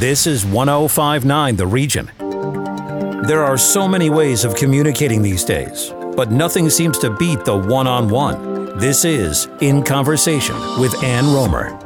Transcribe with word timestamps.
This 0.00 0.26
is 0.26 0.46
1059 0.46 1.56
The 1.56 1.66
Region. 1.66 2.10
There 3.26 3.44
are 3.44 3.58
so 3.58 3.86
many 3.86 4.08
ways 4.08 4.46
of 4.46 4.54
communicating 4.54 5.20
these 5.20 5.44
days, 5.44 5.92
but 6.16 6.30
nothing 6.30 6.70
seems 6.70 6.96
to 7.00 7.14
beat 7.18 7.44
the 7.44 7.54
one 7.54 7.86
on 7.86 8.08
one. 8.08 8.78
This 8.78 9.04
is 9.04 9.46
In 9.60 9.82
Conversation 9.82 10.54
with 10.80 10.94
Ann 11.04 11.24
Rohmer. 11.24 11.78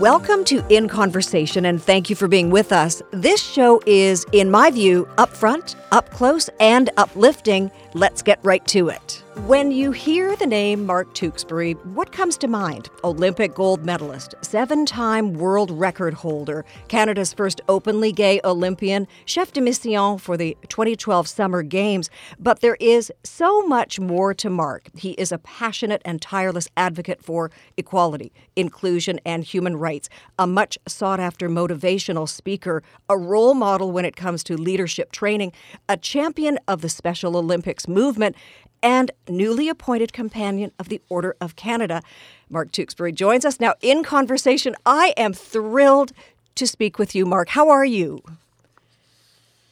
Welcome 0.00 0.42
to 0.46 0.64
In 0.74 0.88
Conversation, 0.88 1.66
and 1.66 1.82
thank 1.82 2.08
you 2.08 2.16
for 2.16 2.28
being 2.28 2.48
with 2.48 2.72
us. 2.72 3.02
This 3.10 3.42
show 3.42 3.82
is, 3.84 4.24
in 4.32 4.50
my 4.50 4.70
view, 4.70 5.06
upfront, 5.18 5.74
up 5.92 6.08
close, 6.08 6.48
and 6.60 6.88
uplifting. 6.96 7.70
Let's 7.92 8.22
get 8.22 8.38
right 8.42 8.66
to 8.68 8.88
it. 8.88 9.17
When 9.46 9.70
you 9.70 9.92
hear 9.92 10.34
the 10.36 10.46
name 10.46 10.84
Mark 10.84 11.14
Tewksbury, 11.14 11.72
what 11.94 12.12
comes 12.12 12.36
to 12.38 12.48
mind? 12.48 12.90
Olympic 13.04 13.54
gold 13.54 13.86
medalist, 13.86 14.34
seven 14.42 14.84
time 14.84 15.34
world 15.34 15.70
record 15.70 16.12
holder, 16.12 16.64
Canada's 16.88 17.32
first 17.32 17.60
openly 17.68 18.10
gay 18.10 18.40
Olympian, 18.44 19.06
chef 19.26 19.52
de 19.52 19.60
mission 19.60 20.18
for 20.18 20.36
the 20.36 20.56
2012 20.68 21.28
Summer 21.28 21.62
Games. 21.62 22.10
But 22.38 22.60
there 22.60 22.76
is 22.80 23.12
so 23.22 23.62
much 23.62 24.00
more 24.00 24.34
to 24.34 24.50
Mark. 24.50 24.90
He 24.96 25.12
is 25.12 25.30
a 25.30 25.38
passionate 25.38 26.02
and 26.04 26.20
tireless 26.20 26.68
advocate 26.76 27.22
for 27.22 27.50
equality, 27.76 28.32
inclusion, 28.56 29.20
and 29.24 29.44
human 29.44 29.76
rights, 29.76 30.08
a 30.38 30.46
much 30.46 30.76
sought 30.86 31.20
after 31.20 31.48
motivational 31.48 32.28
speaker, 32.28 32.82
a 33.08 33.16
role 33.16 33.54
model 33.54 33.92
when 33.92 34.04
it 34.04 34.16
comes 34.16 34.42
to 34.44 34.56
leadership 34.56 35.12
training, 35.12 35.52
a 35.88 35.96
champion 35.96 36.58
of 36.66 36.82
the 36.82 36.88
Special 36.88 37.36
Olympics 37.36 37.86
movement, 37.86 38.34
and 38.82 39.10
newly 39.28 39.68
appointed 39.68 40.12
companion 40.12 40.72
of 40.78 40.88
the 40.88 41.00
Order 41.08 41.36
of 41.40 41.56
Canada. 41.56 42.02
Mark 42.50 42.72
Tewksbury 42.72 43.12
joins 43.12 43.44
us 43.44 43.60
now 43.60 43.74
in 43.80 44.02
conversation. 44.02 44.74
I 44.86 45.14
am 45.16 45.32
thrilled 45.32 46.12
to 46.54 46.66
speak 46.66 46.98
with 46.98 47.14
you, 47.14 47.26
Mark. 47.26 47.50
How 47.50 47.68
are 47.68 47.84
you? 47.84 48.22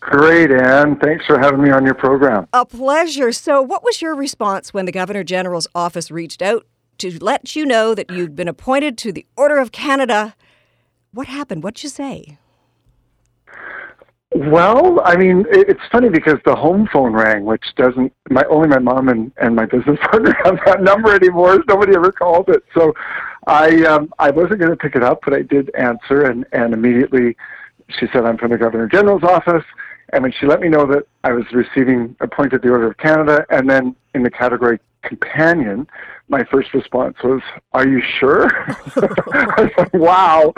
Great, 0.00 0.52
Anne. 0.52 0.96
Thanks 0.96 1.26
for 1.26 1.38
having 1.38 1.62
me 1.62 1.70
on 1.70 1.84
your 1.84 1.94
program. 1.94 2.46
A 2.52 2.64
pleasure. 2.64 3.32
So, 3.32 3.60
what 3.60 3.82
was 3.82 4.00
your 4.00 4.14
response 4.14 4.72
when 4.72 4.84
the 4.84 4.92
Governor 4.92 5.24
General's 5.24 5.66
office 5.74 6.10
reached 6.10 6.42
out 6.42 6.64
to 6.98 7.18
let 7.22 7.56
you 7.56 7.66
know 7.66 7.94
that 7.94 8.10
you'd 8.10 8.36
been 8.36 8.48
appointed 8.48 8.96
to 8.98 9.12
the 9.12 9.26
Order 9.36 9.58
of 9.58 9.72
Canada? 9.72 10.34
What 11.12 11.26
happened? 11.26 11.64
What'd 11.64 11.82
you 11.82 11.88
say? 11.88 12.38
Well, 14.36 15.00
I 15.02 15.16
mean, 15.16 15.46
it, 15.50 15.70
it's 15.70 15.80
funny 15.90 16.10
because 16.10 16.38
the 16.44 16.54
home 16.54 16.86
phone 16.92 17.14
rang, 17.14 17.46
which 17.46 17.64
doesn't. 17.74 18.12
My 18.28 18.44
only 18.50 18.68
my 18.68 18.78
mom 18.78 19.08
and, 19.08 19.32
and 19.38 19.56
my 19.56 19.64
business 19.64 19.98
partner 20.02 20.36
have 20.44 20.58
that 20.66 20.82
number 20.82 21.14
anymore. 21.14 21.64
Nobody 21.66 21.94
ever 21.94 22.12
called 22.12 22.50
it, 22.50 22.62
so 22.74 22.92
I 23.46 23.84
um, 23.84 24.12
I 24.18 24.30
wasn't 24.30 24.58
going 24.58 24.70
to 24.70 24.76
pick 24.76 24.94
it 24.94 25.02
up, 25.02 25.20
but 25.24 25.32
I 25.32 25.40
did 25.40 25.74
answer, 25.74 26.24
and 26.24 26.44
and 26.52 26.74
immediately 26.74 27.34
she 27.88 28.08
said, 28.12 28.26
"I'm 28.26 28.36
from 28.36 28.50
the 28.50 28.58
Governor 28.58 28.88
General's 28.88 29.24
office." 29.24 29.64
And 30.12 30.22
when 30.22 30.32
she 30.32 30.46
let 30.46 30.60
me 30.60 30.68
know 30.68 30.86
that 30.86 31.04
I 31.24 31.32
was 31.32 31.44
receiving 31.52 32.14
appointed 32.20 32.60
the 32.60 32.68
Order 32.68 32.88
of 32.90 32.98
Canada, 32.98 33.46
and 33.48 33.70
then 33.70 33.96
in 34.14 34.22
the 34.22 34.30
category 34.30 34.80
companion, 35.02 35.86
my 36.28 36.44
first 36.44 36.74
response 36.74 37.16
was, 37.22 37.40
"Are 37.72 37.86
you 37.86 38.02
sure?" 38.18 38.46
I 38.96 39.62
was 39.62 39.70
like, 39.78 39.94
"Wow!" 39.94 40.52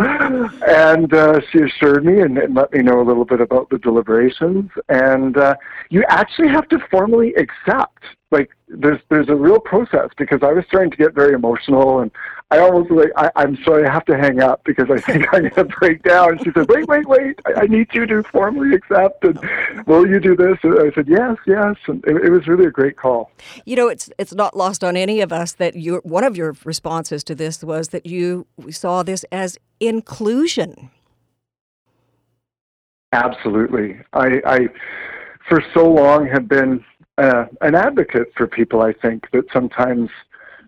And 0.66 1.12
uh, 1.12 1.40
she 1.50 1.60
assured 1.60 2.04
me 2.04 2.20
and, 2.20 2.38
and, 2.38 2.54
let 2.54 2.72
me 2.72 2.82
know 2.82 3.00
a 3.00 3.04
little 3.04 3.24
bit 3.24 3.40
about 3.40 3.68
the 3.70 3.78
deliberations. 3.78 4.70
And 4.88 5.36
uh, 5.36 5.56
you 5.90 6.04
actually 6.08 6.48
have 6.48 6.68
to 6.68 6.78
formally 6.90 7.34
accept. 7.34 8.02
Like, 8.30 8.50
there's 8.68 9.00
there's 9.10 9.28
a 9.28 9.34
real 9.34 9.60
process 9.60 10.08
because 10.16 10.40
I 10.42 10.52
was 10.52 10.64
starting 10.68 10.90
to 10.90 10.96
get 10.96 11.14
very 11.14 11.34
emotional 11.34 12.00
and 12.00 12.10
I 12.50 12.60
almost 12.60 12.90
like 12.90 13.10
I, 13.16 13.30
I'm 13.36 13.62
sorry 13.62 13.86
I 13.86 13.92
have 13.92 14.06
to 14.06 14.16
hang 14.16 14.40
up 14.40 14.64
because 14.64 14.90
I 14.90 14.98
think 14.98 15.26
I'm 15.34 15.48
gonna 15.50 15.64
break 15.64 16.02
down. 16.02 16.38
She 16.38 16.50
said, 16.52 16.66
"Wait, 16.68 16.88
wait, 16.88 17.06
wait! 17.06 17.38
I, 17.44 17.62
I 17.62 17.66
need 17.66 17.88
you 17.92 18.06
to 18.06 18.22
formally 18.22 18.74
accept." 18.74 19.22
And 19.24 19.38
will 19.86 20.06
you 20.06 20.18
do 20.18 20.34
this? 20.34 20.56
And 20.62 20.78
I 20.78 20.90
said, 20.94 21.08
"Yes, 21.08 21.36
yes." 21.46 21.76
And 21.86 22.02
it, 22.06 22.16
it 22.24 22.30
was 22.30 22.46
really 22.46 22.64
a 22.64 22.70
great 22.70 22.96
call. 22.96 23.30
You 23.66 23.76
know, 23.76 23.88
it's 23.88 24.10
it's 24.16 24.34
not 24.34 24.56
lost 24.56 24.82
on 24.82 24.96
any 24.96 25.20
of 25.20 25.30
us 25.30 25.52
that 25.52 25.76
you 25.76 26.00
one 26.04 26.24
of 26.24 26.38
your 26.38 26.56
responses 26.64 27.22
to 27.24 27.34
this 27.34 27.62
was 27.62 27.88
that 27.88 28.06
you 28.06 28.46
saw 28.70 29.02
this 29.02 29.24
as 29.30 29.58
inclusion. 29.78 30.90
Absolutely, 33.12 34.00
I, 34.14 34.40
I 34.46 34.68
for 35.48 35.62
so 35.74 35.86
long 35.86 36.26
have 36.26 36.48
been 36.48 36.82
uh, 37.18 37.44
an 37.60 37.74
advocate 37.74 38.32
for 38.34 38.46
people. 38.46 38.80
I 38.80 38.94
think 38.94 39.30
that 39.32 39.44
sometimes 39.52 40.08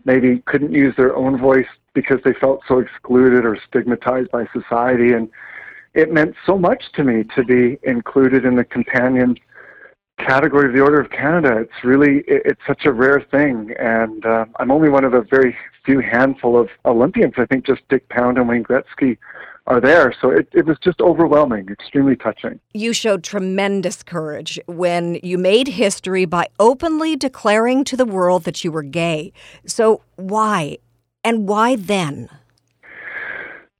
maybe 0.04 0.42
couldn't 0.46 0.72
use 0.72 0.94
their 0.96 1.14
own 1.16 1.38
voice 1.38 1.66
because 1.94 2.18
they 2.24 2.32
felt 2.34 2.60
so 2.68 2.78
excluded 2.78 3.44
or 3.44 3.58
stigmatized 3.68 4.30
by 4.30 4.46
society. 4.52 5.12
And 5.12 5.28
it 5.94 6.12
meant 6.12 6.34
so 6.46 6.56
much 6.56 6.84
to 6.94 7.04
me 7.04 7.24
to 7.34 7.44
be 7.44 7.78
included 7.82 8.44
in 8.44 8.56
the 8.56 8.64
companion 8.64 9.36
category 10.18 10.68
of 10.68 10.74
the 10.74 10.80
Order 10.80 11.00
of 11.00 11.10
Canada. 11.10 11.56
It's 11.58 11.84
really, 11.84 12.22
it's 12.26 12.60
such 12.66 12.84
a 12.84 12.92
rare 12.92 13.24
thing. 13.30 13.74
And 13.78 14.24
uh, 14.24 14.44
I'm 14.58 14.70
only 14.70 14.88
one 14.88 15.04
of 15.04 15.14
a 15.14 15.22
very 15.22 15.56
few 15.84 16.00
handful 16.00 16.60
of 16.60 16.68
Olympians. 16.84 17.34
I 17.38 17.46
think 17.46 17.66
just 17.66 17.82
Dick 17.88 18.08
Pound 18.08 18.38
and 18.38 18.48
Wayne 18.48 18.64
Gretzky 18.64 19.18
are 19.70 19.80
there. 19.80 20.12
So 20.20 20.30
it, 20.30 20.48
it 20.52 20.66
was 20.66 20.76
just 20.82 21.00
overwhelming, 21.00 21.68
extremely 21.68 22.16
touching. 22.16 22.58
You 22.74 22.92
showed 22.92 23.22
tremendous 23.22 24.02
courage 24.02 24.58
when 24.66 25.20
you 25.22 25.38
made 25.38 25.68
history 25.68 26.24
by 26.24 26.48
openly 26.58 27.14
declaring 27.14 27.84
to 27.84 27.96
the 27.96 28.04
world 28.04 28.44
that 28.44 28.64
you 28.64 28.72
were 28.72 28.82
gay. 28.82 29.32
So 29.64 30.02
why? 30.16 30.78
And 31.22 31.48
why 31.48 31.76
then? 31.76 32.28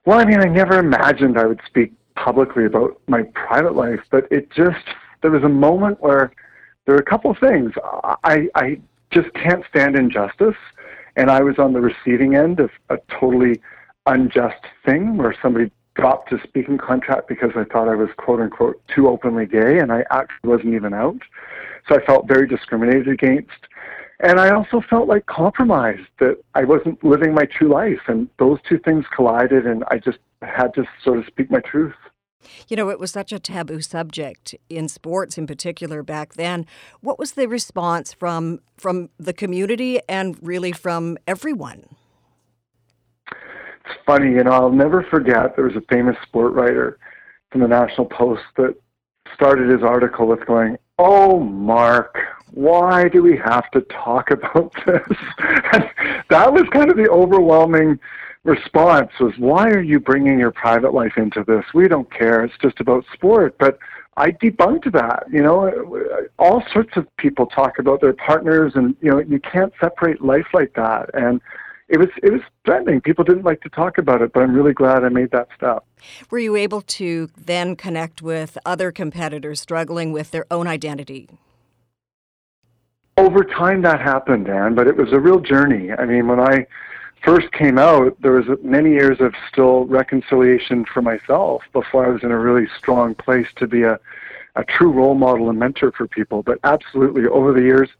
Well, 0.06 0.20
I 0.20 0.24
mean, 0.24 0.40
I 0.40 0.46
never 0.46 0.78
imagined 0.78 1.36
I 1.36 1.46
would 1.46 1.60
speak 1.66 1.92
publicly 2.14 2.66
about 2.66 3.00
my 3.08 3.22
private 3.34 3.74
life, 3.74 4.00
but 4.10 4.30
it 4.30 4.48
just, 4.50 4.86
there 5.22 5.30
was 5.32 5.42
a 5.42 5.48
moment 5.48 6.00
where 6.00 6.32
there 6.86 6.94
were 6.94 7.00
a 7.00 7.04
couple 7.04 7.32
of 7.32 7.38
things. 7.38 7.72
I, 8.24 8.48
I 8.54 8.80
just 9.10 9.32
can't 9.34 9.64
stand 9.68 9.96
injustice. 9.96 10.56
And 11.16 11.30
I 11.30 11.42
was 11.42 11.58
on 11.58 11.72
the 11.72 11.80
receiving 11.80 12.36
end 12.36 12.60
of 12.60 12.70
a 12.88 12.98
totally 13.18 13.60
unjust 14.06 14.64
thing 14.86 15.16
where 15.16 15.34
somebody 15.42 15.72
dropped 16.00 16.32
a 16.32 16.38
speaking 16.42 16.78
contract 16.78 17.28
because 17.28 17.50
I 17.54 17.64
thought 17.64 17.88
I 17.88 17.94
was 17.94 18.08
quote 18.16 18.40
unquote 18.40 18.80
too 18.94 19.08
openly 19.08 19.46
gay 19.46 19.78
and 19.78 19.92
I 19.92 20.04
actually 20.10 20.50
wasn't 20.50 20.74
even 20.74 20.94
out. 20.94 21.20
So 21.88 21.96
I 21.96 22.04
felt 22.04 22.26
very 22.26 22.46
discriminated 22.46 23.08
against. 23.08 23.66
And 24.20 24.38
I 24.38 24.50
also 24.50 24.82
felt 24.88 25.08
like 25.08 25.26
compromised 25.26 26.08
that 26.18 26.42
I 26.54 26.64
wasn't 26.64 27.02
living 27.04 27.34
my 27.34 27.44
true 27.44 27.68
life. 27.68 28.00
And 28.06 28.28
those 28.38 28.58
two 28.68 28.78
things 28.78 29.04
collided 29.14 29.66
and 29.66 29.84
I 29.88 29.98
just 29.98 30.18
had 30.42 30.74
to 30.74 30.84
sort 31.02 31.18
of 31.18 31.26
speak 31.26 31.50
my 31.50 31.60
truth. 31.60 31.94
You 32.68 32.76
know, 32.76 32.88
it 32.88 32.98
was 32.98 33.10
such 33.10 33.32
a 33.32 33.38
taboo 33.38 33.82
subject 33.82 34.54
in 34.70 34.88
sports 34.88 35.36
in 35.36 35.46
particular 35.46 36.02
back 36.02 36.34
then. 36.34 36.66
What 37.00 37.18
was 37.18 37.32
the 37.32 37.46
response 37.48 38.14
from 38.14 38.60
from 38.78 39.10
the 39.18 39.34
community 39.34 40.00
and 40.08 40.38
really 40.40 40.72
from 40.72 41.18
everyone? 41.26 41.84
It's 43.90 44.00
funny, 44.06 44.30
you 44.32 44.44
know, 44.44 44.52
I'll 44.52 44.70
never 44.70 45.02
forget 45.02 45.56
there 45.56 45.64
was 45.64 45.76
a 45.76 45.82
famous 45.92 46.16
sport 46.22 46.52
writer 46.52 46.98
from 47.50 47.62
the 47.62 47.68
National 47.68 48.06
Post 48.06 48.42
that 48.56 48.74
started 49.34 49.70
his 49.70 49.82
article 49.82 50.26
with 50.26 50.44
going, 50.46 50.76
Oh, 50.98 51.40
Mark, 51.40 52.16
why 52.52 53.08
do 53.08 53.22
we 53.22 53.36
have 53.38 53.70
to 53.70 53.80
talk 53.82 54.30
about 54.30 54.72
this? 54.86 55.16
that 56.28 56.52
was 56.52 56.64
kind 56.72 56.90
of 56.90 56.96
the 56.96 57.08
overwhelming 57.10 57.98
response 58.44 59.10
was, 59.20 59.32
why 59.38 59.68
are 59.68 59.82
you 59.82 60.00
bringing 60.00 60.38
your 60.38 60.50
private 60.50 60.94
life 60.94 61.12
into 61.16 61.44
this? 61.46 61.64
We 61.74 61.88
don't 61.88 62.10
care. 62.12 62.44
It's 62.44 62.54
just 62.60 62.80
about 62.80 63.04
sport. 63.12 63.56
But 63.58 63.78
I 64.16 64.30
debunked 64.32 64.92
that. 64.92 65.24
You 65.30 65.42
know, 65.42 66.18
all 66.38 66.62
sorts 66.72 66.96
of 66.96 67.06
people 67.16 67.46
talk 67.46 67.78
about 67.78 68.00
their 68.00 68.12
partners, 68.12 68.72
and 68.74 68.96
you 69.00 69.10
know, 69.10 69.20
you 69.20 69.40
can't 69.40 69.72
separate 69.80 70.22
life 70.22 70.46
like 70.52 70.74
that. 70.74 71.10
And 71.14 71.40
it 71.90 71.98
was 71.98 72.08
it 72.22 72.32
was 72.32 72.40
threatening. 72.64 73.00
People 73.00 73.24
didn't 73.24 73.44
like 73.44 73.60
to 73.62 73.68
talk 73.68 73.98
about 73.98 74.22
it, 74.22 74.32
but 74.32 74.42
I'm 74.42 74.54
really 74.54 74.72
glad 74.72 75.04
I 75.04 75.08
made 75.08 75.32
that 75.32 75.48
step. 75.56 75.84
Were 76.30 76.38
you 76.38 76.54
able 76.56 76.82
to 76.82 77.28
then 77.36 77.74
connect 77.74 78.22
with 78.22 78.56
other 78.64 78.92
competitors 78.92 79.60
struggling 79.60 80.12
with 80.12 80.30
their 80.30 80.46
own 80.50 80.68
identity? 80.68 81.28
Over 83.16 83.44
time, 83.44 83.82
that 83.82 84.00
happened, 84.00 84.48
Anne, 84.48 84.74
but 84.74 84.86
it 84.86 84.96
was 84.96 85.12
a 85.12 85.18
real 85.18 85.40
journey. 85.40 85.92
I 85.92 86.06
mean, 86.06 86.28
when 86.28 86.40
I 86.40 86.64
first 87.22 87.52
came 87.52 87.76
out, 87.76 88.16
there 88.22 88.32
was 88.32 88.46
many 88.62 88.90
years 88.90 89.20
of 89.20 89.34
still 89.52 89.84
reconciliation 89.86 90.86
for 90.86 91.02
myself 91.02 91.62
before 91.72 92.06
I 92.06 92.10
was 92.10 92.22
in 92.22 92.30
a 92.30 92.38
really 92.38 92.68
strong 92.78 93.14
place 93.16 93.48
to 93.56 93.66
be 93.66 93.82
a, 93.82 93.98
a 94.54 94.64
true 94.64 94.90
role 94.92 95.16
model 95.16 95.50
and 95.50 95.58
mentor 95.58 95.92
for 95.92 96.06
people. 96.06 96.42
But 96.44 96.60
absolutely, 96.62 97.26
over 97.26 97.52
the 97.52 97.62
years, 97.62 97.90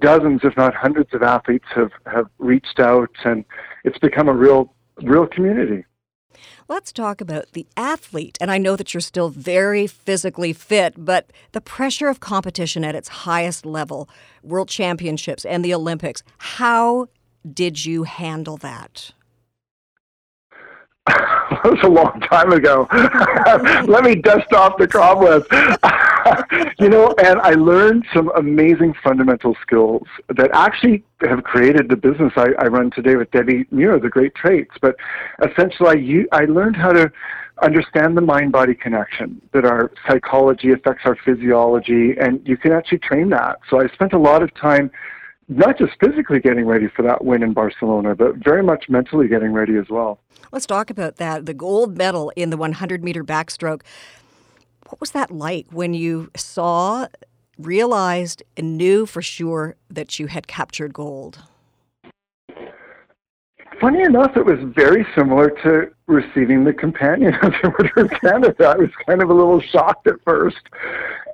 dozens, 0.00 0.40
if 0.44 0.56
not 0.56 0.74
hundreds, 0.74 1.12
of 1.14 1.22
athletes 1.22 1.66
have, 1.74 1.90
have 2.06 2.26
reached 2.38 2.80
out, 2.80 3.10
and 3.24 3.44
it's 3.84 3.98
become 3.98 4.28
a 4.28 4.34
real, 4.34 4.74
real 5.02 5.26
community. 5.26 5.84
Let's 6.68 6.92
talk 6.92 7.20
about 7.20 7.52
the 7.52 7.66
athlete. 7.76 8.38
And 8.40 8.50
I 8.50 8.58
know 8.58 8.76
that 8.76 8.94
you're 8.94 9.00
still 9.00 9.28
very 9.28 9.86
physically 9.86 10.52
fit, 10.52 10.94
but 10.96 11.30
the 11.52 11.60
pressure 11.60 12.08
of 12.08 12.20
competition 12.20 12.84
at 12.84 12.94
its 12.94 13.08
highest 13.08 13.66
level, 13.66 14.08
world 14.42 14.68
championships 14.68 15.44
and 15.44 15.64
the 15.64 15.74
Olympics, 15.74 16.22
how 16.38 17.08
did 17.52 17.84
you 17.84 18.04
handle 18.04 18.56
that? 18.58 19.12
that 21.50 21.64
was 21.64 21.82
a 21.82 21.88
long 21.88 22.20
time 22.20 22.52
ago. 22.52 22.86
Let 23.86 24.04
me 24.04 24.14
dust 24.14 24.52
off 24.52 24.78
the 24.78 24.86
cobwebs. 24.86 25.46
you 26.78 26.88
know, 26.88 27.14
and 27.22 27.40
I 27.40 27.50
learned 27.50 28.06
some 28.14 28.30
amazing 28.36 28.94
fundamental 29.02 29.56
skills 29.62 30.06
that 30.28 30.50
actually 30.52 31.04
have 31.20 31.42
created 31.44 31.88
the 31.88 31.96
business 31.96 32.32
I, 32.36 32.48
I 32.58 32.66
run 32.66 32.90
today 32.90 33.16
with 33.16 33.30
Debbie 33.30 33.66
Muir, 33.70 33.98
the 33.98 34.08
Great 34.08 34.34
Traits. 34.34 34.72
But 34.80 34.96
essentially, 35.42 36.26
I, 36.32 36.42
I 36.42 36.44
learned 36.46 36.76
how 36.76 36.92
to 36.92 37.10
understand 37.62 38.16
the 38.16 38.20
mind 38.20 38.52
body 38.52 38.74
connection, 38.74 39.40
that 39.52 39.64
our 39.64 39.92
psychology 40.08 40.72
affects 40.72 41.02
our 41.04 41.16
physiology, 41.24 42.14
and 42.18 42.40
you 42.46 42.56
can 42.56 42.72
actually 42.72 42.98
train 42.98 43.28
that. 43.30 43.58
So 43.70 43.80
I 43.80 43.86
spent 43.88 44.12
a 44.12 44.18
lot 44.18 44.42
of 44.42 44.52
time 44.54 44.90
not 45.48 45.78
just 45.78 45.92
physically 46.00 46.40
getting 46.40 46.66
ready 46.66 46.88
for 46.88 47.02
that 47.02 47.24
win 47.24 47.42
in 47.42 47.52
Barcelona, 47.52 48.14
but 48.14 48.36
very 48.36 48.62
much 48.62 48.88
mentally 48.88 49.28
getting 49.28 49.52
ready 49.52 49.76
as 49.76 49.88
well. 49.88 50.20
Let's 50.52 50.66
talk 50.66 50.90
about 50.90 51.16
that. 51.16 51.46
The 51.46 51.54
gold 51.54 51.96
medal 51.96 52.32
in 52.36 52.50
the 52.50 52.56
100 52.56 53.02
meter 53.04 53.24
backstroke. 53.24 53.82
What 54.88 55.00
was 55.00 55.12
that 55.12 55.30
like 55.30 55.66
when 55.70 55.94
you 55.94 56.30
saw, 56.36 57.08
realized, 57.58 58.42
and 58.56 58.76
knew 58.76 59.06
for 59.06 59.22
sure 59.22 59.76
that 59.90 60.18
you 60.18 60.26
had 60.26 60.46
captured 60.46 60.92
gold? 60.92 61.40
Funny 63.80 64.02
enough, 64.02 64.36
it 64.36 64.44
was 64.44 64.58
very 64.74 65.06
similar 65.16 65.50
to 65.62 65.90
receiving 66.06 66.64
the 66.64 66.72
companion 66.72 67.34
of 67.42 67.52
the 67.62 67.74
Order 67.78 68.00
of 68.00 68.20
Canada. 68.20 68.66
I 68.66 68.76
was 68.76 68.90
kind 69.06 69.22
of 69.22 69.30
a 69.30 69.34
little 69.34 69.60
shocked 69.60 70.06
at 70.06 70.16
first, 70.24 70.60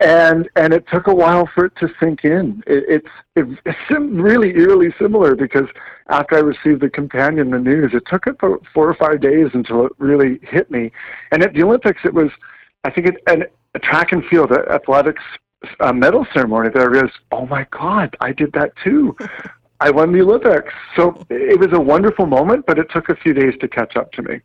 and 0.00 0.48
and 0.56 0.72
it 0.72 0.84
took 0.92 1.06
a 1.06 1.14
while 1.14 1.48
for 1.54 1.66
it 1.66 1.72
to 1.76 1.88
sink 2.00 2.24
in. 2.24 2.62
It, 2.66 2.84
it's 2.88 3.08
it, 3.36 3.58
it's 3.64 3.78
really 3.90 4.50
eerily 4.50 4.94
similar 4.98 5.34
because 5.34 5.66
after 6.08 6.36
I 6.36 6.40
received 6.40 6.82
the 6.82 6.90
companion, 6.90 7.50
the 7.50 7.58
news, 7.58 7.92
it 7.94 8.04
took 8.06 8.26
about 8.26 8.62
four 8.74 8.88
or 8.88 8.94
five 8.94 9.20
days 9.20 9.48
until 9.54 9.86
it 9.86 9.92
really 9.98 10.40
hit 10.42 10.70
me. 10.70 10.90
And 11.32 11.42
at 11.42 11.54
the 11.54 11.62
Olympics, 11.62 12.00
it 12.04 12.12
was, 12.12 12.30
I 12.84 12.90
think, 12.90 13.06
it, 13.06 13.16
an, 13.26 13.44
a 13.74 13.78
track 13.78 14.12
and 14.12 14.24
field, 14.26 14.52
athletics 14.52 15.22
uh, 15.80 15.92
medal 15.92 16.26
ceremony 16.32 16.70
that 16.70 16.80
I 16.80 16.86
realized, 16.86 17.18
oh 17.32 17.46
my 17.46 17.66
God, 17.70 18.16
I 18.20 18.32
did 18.32 18.52
that 18.52 18.72
too. 18.82 19.16
I 19.82 19.90
won 19.90 20.12
the 20.12 20.20
Olympics. 20.20 20.74
So 20.94 21.24
it 21.30 21.58
was 21.58 21.72
a 21.72 21.80
wonderful 21.80 22.26
moment, 22.26 22.66
but 22.66 22.78
it 22.78 22.90
took 22.90 23.08
a 23.08 23.16
few 23.16 23.32
days 23.32 23.54
to 23.60 23.68
catch 23.68 23.96
up 23.96 24.12
to 24.12 24.22
me. 24.22 24.40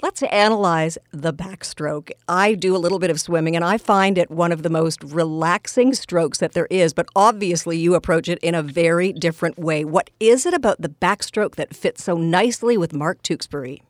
Let's 0.00 0.22
analyze 0.22 0.96
the 1.12 1.32
backstroke. 1.32 2.12
I 2.28 2.54
do 2.54 2.76
a 2.76 2.78
little 2.78 3.00
bit 3.00 3.10
of 3.10 3.20
swimming 3.20 3.56
and 3.56 3.64
I 3.64 3.78
find 3.78 4.16
it 4.16 4.30
one 4.30 4.52
of 4.52 4.62
the 4.62 4.70
most 4.70 5.02
relaxing 5.02 5.92
strokes 5.92 6.38
that 6.38 6.52
there 6.52 6.68
is, 6.70 6.92
but 6.92 7.08
obviously 7.16 7.76
you 7.76 7.96
approach 7.96 8.28
it 8.28 8.38
in 8.38 8.54
a 8.54 8.62
very 8.62 9.12
different 9.12 9.58
way. 9.58 9.84
What 9.84 10.10
is 10.20 10.46
it 10.46 10.54
about 10.54 10.80
the 10.80 10.88
backstroke 10.88 11.56
that 11.56 11.74
fits 11.74 12.04
so 12.04 12.16
nicely 12.16 12.78
with 12.78 12.92
Mark 12.92 13.22
Tewksbury? 13.22 13.82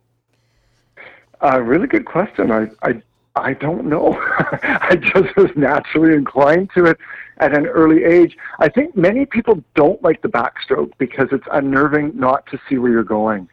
A 1.42 1.56
uh, 1.56 1.58
really 1.58 1.86
good 1.86 2.06
question. 2.06 2.50
I, 2.50 2.70
I 2.82 3.02
I 3.36 3.52
don't 3.52 3.86
know. 3.86 4.14
I 4.62 4.96
just 4.96 5.36
was 5.36 5.50
naturally 5.56 6.14
inclined 6.14 6.70
to 6.74 6.86
it 6.86 6.98
at 7.38 7.54
an 7.54 7.66
early 7.66 8.04
age. 8.04 8.36
I 8.58 8.68
think 8.68 8.96
many 8.96 9.26
people 9.26 9.62
don't 9.74 10.02
like 10.02 10.22
the 10.22 10.28
backstroke 10.28 10.92
because 10.98 11.28
it's 11.32 11.46
unnerving 11.52 12.12
not 12.14 12.46
to 12.46 12.58
see 12.68 12.78
where 12.78 12.90
you're 12.90 13.04
going. 13.04 13.48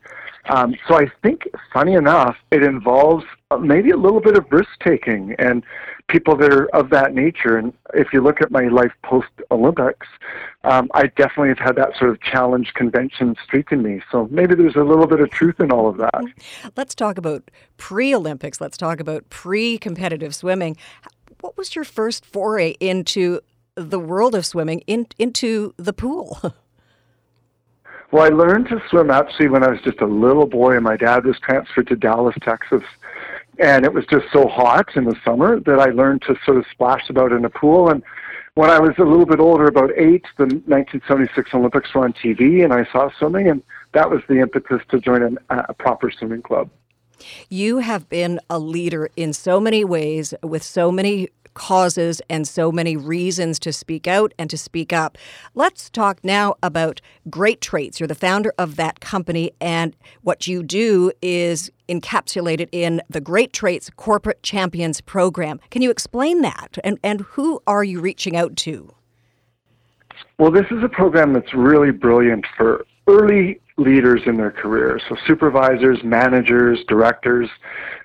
Um, 0.50 0.76
so 0.88 0.96
I 0.96 1.06
think, 1.22 1.48
funny 1.72 1.94
enough, 1.94 2.36
it 2.52 2.64
involves 2.64 3.26
uh, 3.52 3.58
maybe 3.58 3.92
a 3.92 3.98
little 3.98 4.20
bit 4.20 4.38
of 4.38 4.46
risk 4.52 4.70
taking 4.84 5.36
and 5.40 5.64
people 6.10 6.36
that 6.38 6.52
are 6.52 6.68
of 6.76 6.90
that 6.90 7.14
nature. 7.14 7.58
And 7.58 7.74
if 7.94 8.12
you 8.12 8.22
look 8.22 8.42
at 8.42 8.52
my 8.52 8.68
life 8.68 8.92
post 9.04 9.30
Olympics, 9.52 10.08
um, 10.66 10.90
I 10.94 11.08
definitely 11.08 11.50
have 11.50 11.60
had 11.60 11.76
that 11.78 11.98
sort 11.98 12.10
of 12.12 12.22
challenge 12.22 12.74
convention 12.74 13.36
streak 13.44 13.72
in 13.72 13.82
me. 13.82 14.02
So 14.12 14.28
maybe 14.32 14.56
there's 14.56 14.76
a 14.76 14.84
little 14.84 15.08
bit 15.08 15.22
of 15.22 15.30
truth 15.30 15.60
in 15.60 15.72
all 15.72 15.88
of 15.88 15.98
that. 15.98 16.24
Let's 16.76 16.96
talk 16.96 17.18
about 17.18 17.50
pre 17.78 18.14
Olympics. 18.14 18.60
Let's 18.60 18.78
talk 18.78 19.00
about 19.00 19.30
pre 19.30 19.78
competitive 19.78 20.36
swimming. 20.36 20.76
What 21.40 21.58
was 21.58 21.76
your 21.76 21.86
first 21.86 22.26
foray 22.26 22.72
into 22.80 23.42
the 23.76 24.00
world 24.00 24.36
of 24.36 24.46
swimming, 24.46 24.82
in, 24.88 25.08
into 25.18 25.74
the 25.78 25.94
pool? 25.94 26.40
Well, 28.14 28.22
I 28.22 28.30
learned 28.30 28.68
to 28.68 28.80
swim 28.92 29.10
actually 29.10 29.48
when 29.48 29.64
I 29.64 29.70
was 29.70 29.82
just 29.82 30.00
a 30.00 30.06
little 30.06 30.46
boy, 30.46 30.76
and 30.76 30.84
my 30.84 30.96
dad 30.96 31.26
was 31.26 31.40
transferred 31.40 31.88
to 31.88 31.96
Dallas, 31.96 32.36
Texas. 32.44 32.84
And 33.58 33.86
it 33.86 33.92
was 33.92 34.06
just 34.06 34.26
so 34.32 34.48
hot 34.48 34.96
in 34.96 35.06
the 35.06 35.16
summer 35.26 35.60
that 35.62 35.80
I 35.80 35.86
learned 35.86 36.22
to 36.28 36.36
sort 36.46 36.58
of 36.58 36.66
splash 36.72 37.10
about 37.10 37.32
in 37.32 37.44
a 37.44 37.50
pool. 37.50 37.90
And 37.90 38.04
when 38.54 38.70
I 38.70 38.78
was 38.78 38.94
a 39.00 39.04
little 39.04 39.26
bit 39.26 39.40
older, 39.40 39.66
about 39.66 39.90
eight, 39.98 40.26
the 40.38 40.44
1976 40.44 41.56
Olympics 41.56 41.92
were 41.96 42.04
on 42.04 42.14
TV, 42.14 42.64
and 42.64 42.72
I 42.72 42.86
saw 42.92 43.10
swimming, 43.18 43.50
and 43.50 43.64
that 43.94 44.12
was 44.12 44.22
the 44.30 44.42
impetus 44.42 44.84
to 44.90 45.00
join 45.00 45.24
an, 45.24 45.40
a 45.50 45.74
proper 45.74 46.12
swimming 46.12 46.44
club. 46.44 46.70
You 47.50 47.80
have 47.80 48.10
been 48.10 48.40
a 48.48 48.60
leader 48.60 49.10
in 49.16 49.34
so 49.34 49.60
many 49.60 49.84
ways 49.84 50.36
with 50.44 50.62
so 50.62 50.92
many 50.92 51.30
causes 51.54 52.22
and 52.30 52.48
so 52.48 52.72
many 52.72 52.96
reasons 52.96 53.60
to 53.60 53.74
speak 53.74 54.08
out 54.08 54.34
and 54.38 54.50
to 54.50 54.58
speak 54.58 54.94
up. 54.94 55.18
Let's 55.56 55.90
talk 55.90 56.24
now 56.24 56.56
about 56.62 57.02
Great 57.30 57.62
Traits. 57.62 58.00
You're 58.00 58.08
the 58.08 58.16
founder 58.16 58.54
of 58.58 58.76
that 58.76 59.00
company, 59.00 59.52
and 59.60 59.96
what 60.22 60.48
you 60.48 60.64
do 60.64 61.12
is 61.22 61.72
encapsulated 61.90 62.70
in 62.72 63.02
the 63.10 63.22
Great 63.22 63.54
Traits 63.54 63.90
Corporate 63.96 64.42
Champions 64.44 65.02
Program. 65.02 65.60
Can 65.70 65.82
you 65.82 65.92
explain 65.92 66.42
that? 66.42 66.78
And, 66.84 67.00
and 67.04 67.22
who 67.22 67.62
are 67.68 67.84
you 67.84 68.00
reaching 68.00 68.36
out 68.36 68.56
to? 68.58 68.94
Well, 70.40 70.52
this 70.52 70.66
is 70.72 70.84
a 70.84 70.90
program 70.90 71.34
that's 71.34 71.54
really 71.54 71.92
brilliant 71.92 72.46
for 72.58 72.86
early 73.08 73.60
leaders 73.78 74.22
in 74.26 74.38
their 74.38 74.52
careers, 74.52 75.02
so 75.10 75.16
supervisors, 75.26 76.00
managers, 76.04 76.80
directors. 76.88 77.50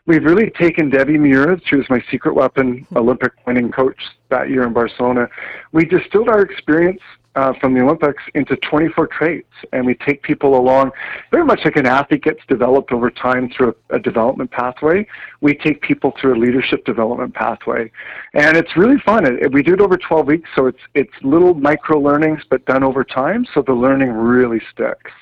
We've 0.07 0.25
really 0.25 0.51
taken 0.51 0.89
Debbie 0.89 1.19
Muir, 1.19 1.61
she 1.67 1.77
was 1.77 1.87
my 1.91 2.03
secret 2.11 2.35
weapon 2.35 2.87
hmm. 2.89 2.97
Olympic 2.97 3.33
winning 3.47 3.71
coach 3.71 4.01
that 4.31 4.49
year 4.49 4.67
in 4.67 4.73
Barcelona. 4.73 5.29
We 5.73 5.85
distilled 5.85 6.29
our 6.29 6.43
experience 6.43 7.01
uh, 7.35 7.53
from 7.61 7.75
the 7.75 7.81
Olympics 7.81 8.23
into 8.35 8.57
24 8.57 9.07
traits, 9.07 9.53
and 9.73 9.87
we 9.87 9.95
take 9.95 10.23
people 10.23 10.59
along 10.59 10.91
very 11.31 11.45
much 11.45 11.61
like 11.65 11.77
an 11.77 11.87
athlete 11.87 12.25
gets 12.25 12.41
developed 12.49 12.93
over 12.93 13.11
time 13.11 13.51
through 13.51 13.75
a, 13.91 13.97
a, 13.97 13.99
development 13.99 14.51
pathway. 14.51 15.07
We 15.41 15.55
take 15.55 15.83
people 15.83 16.15
through 16.21 16.35
a 16.35 16.39
leadership 16.39 16.85
development 16.85 17.35
pathway, 17.35 17.91
and 18.35 18.57
it's 18.57 18.77
really 18.77 18.99
fun. 19.05 19.25
It, 19.27 19.53
we 19.53 19.63
do 19.63 19.75
it 19.75 19.81
over 19.81 19.97
12 19.97 20.27
weeks, 20.27 20.49
so 20.57 20.67
it's 20.67 20.81
it's 20.95 21.13
little 21.23 21.55
micro 21.55 22.01
learnings, 22.01 22.43
but 22.49 22.65
done 22.67 22.83
over 22.83 23.05
time, 23.05 23.47
so 23.55 23.63
the 23.63 23.75
learning 23.75 24.11
really 24.13 24.61
sticks. 24.73 25.13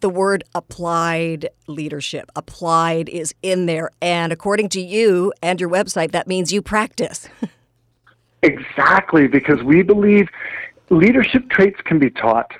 The 0.00 0.10
word 0.10 0.44
applied 0.54 1.48
leadership, 1.66 2.30
applied 2.36 3.08
is 3.08 3.34
in 3.42 3.66
there, 3.66 3.90
and 4.00 4.32
according 4.32 4.68
to 4.70 4.80
you 4.80 5.32
and 5.42 5.60
your 5.60 5.70
website, 5.70 6.12
that 6.12 6.28
means 6.28 6.52
you 6.52 6.62
practice. 6.62 7.28
exactly, 8.42 9.26
because 9.26 9.62
we 9.62 9.82
believe 9.82 10.28
leadership 10.90 11.48
traits 11.50 11.80
can 11.84 11.98
be 11.98 12.10
taught. 12.10 12.50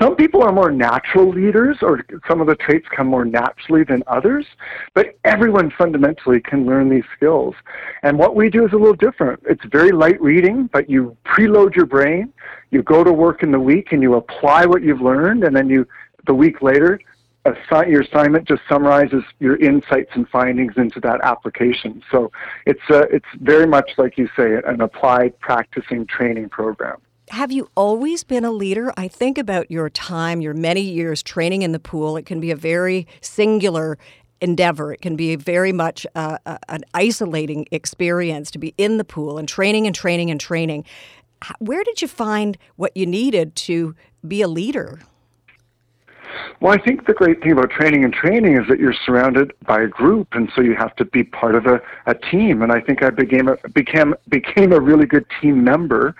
Some 0.00 0.14
people 0.14 0.42
are 0.42 0.52
more 0.52 0.70
natural 0.70 1.28
leaders, 1.28 1.78
or 1.82 2.04
some 2.28 2.40
of 2.40 2.46
the 2.46 2.54
traits 2.54 2.86
come 2.94 3.08
more 3.08 3.24
naturally 3.24 3.82
than 3.82 4.04
others, 4.06 4.46
but 4.94 5.18
everyone 5.24 5.72
fundamentally 5.76 6.40
can 6.40 6.64
learn 6.64 6.88
these 6.88 7.04
skills. 7.16 7.54
And 8.04 8.16
what 8.16 8.36
we 8.36 8.48
do 8.48 8.64
is 8.64 8.72
a 8.72 8.76
little 8.76 8.94
different. 8.94 9.42
It's 9.48 9.64
very 9.72 9.90
light 9.90 10.20
reading, 10.22 10.70
but 10.72 10.88
you 10.88 11.16
preload 11.24 11.74
your 11.74 11.86
brain, 11.86 12.32
you 12.70 12.84
go 12.84 13.02
to 13.02 13.12
work 13.12 13.42
in 13.42 13.50
the 13.50 13.58
week, 13.58 13.90
and 13.90 14.02
you 14.02 14.14
apply 14.14 14.66
what 14.66 14.82
you've 14.82 15.00
learned, 15.00 15.42
and 15.42 15.54
then 15.54 15.68
you, 15.68 15.84
the 16.28 16.34
week 16.34 16.62
later, 16.62 17.00
assi- 17.44 17.90
your 17.90 18.02
assignment 18.02 18.46
just 18.46 18.62
summarizes 18.68 19.24
your 19.40 19.56
insights 19.56 20.10
and 20.14 20.28
findings 20.28 20.74
into 20.76 21.00
that 21.00 21.20
application. 21.24 22.04
So 22.08 22.30
it's, 22.66 22.88
uh, 22.88 23.06
it's 23.10 23.26
very 23.40 23.66
much 23.66 23.90
like 23.98 24.16
you 24.16 24.28
say, 24.36 24.60
an 24.64 24.80
applied 24.80 25.38
practicing 25.40 26.06
training 26.06 26.50
program 26.50 26.98
have 27.32 27.50
you 27.50 27.70
always 27.74 28.24
been 28.24 28.44
a 28.44 28.50
leader? 28.50 28.92
I 28.98 29.08
think 29.08 29.38
about 29.38 29.70
your 29.70 29.88
time, 29.88 30.42
your 30.42 30.52
many 30.52 30.82
years 30.82 31.22
training 31.22 31.62
in 31.62 31.72
the 31.72 31.78
pool. 31.78 32.18
It 32.18 32.26
can 32.26 32.40
be 32.40 32.50
a 32.50 32.56
very 32.56 33.06
singular 33.22 33.96
endeavor. 34.42 34.92
It 34.92 35.00
can 35.00 35.16
be 35.16 35.36
very 35.36 35.72
much 35.72 36.06
uh, 36.14 36.36
an 36.68 36.84
isolating 36.92 37.66
experience 37.70 38.50
to 38.50 38.58
be 38.58 38.74
in 38.76 38.98
the 38.98 39.04
pool 39.04 39.38
and 39.38 39.48
training 39.48 39.86
and 39.86 39.96
training 39.96 40.30
and 40.30 40.38
training. 40.38 40.84
Where 41.58 41.82
did 41.82 42.02
you 42.02 42.08
find 42.08 42.58
what 42.76 42.94
you 42.94 43.06
needed 43.06 43.56
to 43.56 43.94
be 44.28 44.42
a 44.42 44.48
leader? 44.48 45.00
Well, 46.60 46.72
I 46.72 46.78
think 46.78 47.06
the 47.06 47.12
great 47.12 47.42
thing 47.42 47.52
about 47.52 47.70
training 47.70 48.04
and 48.04 48.12
training 48.12 48.56
is 48.56 48.68
that 48.68 48.78
you're 48.78 48.94
surrounded 48.94 49.52
by 49.66 49.82
a 49.82 49.88
group, 49.88 50.28
and 50.32 50.50
so 50.54 50.60
you 50.60 50.74
have 50.74 50.94
to 50.96 51.04
be 51.04 51.24
part 51.24 51.54
of 51.54 51.66
a, 51.66 51.80
a 52.06 52.14
team. 52.14 52.62
And 52.62 52.72
I 52.72 52.80
think 52.80 53.02
I 53.02 53.10
became 53.10 53.48
a, 53.48 53.56
became 53.70 54.14
became 54.28 54.72
a 54.72 54.80
really 54.80 55.06
good 55.06 55.26
team 55.40 55.64
member, 55.64 56.14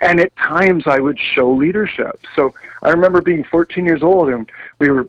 and 0.00 0.20
at 0.20 0.34
times 0.36 0.84
I 0.86 1.00
would 1.00 1.18
show 1.18 1.50
leadership. 1.50 2.20
So 2.36 2.54
I 2.82 2.90
remember 2.90 3.20
being 3.20 3.44
14 3.44 3.84
years 3.84 4.02
old, 4.02 4.28
and 4.28 4.50
we 4.78 4.90
were 4.90 5.08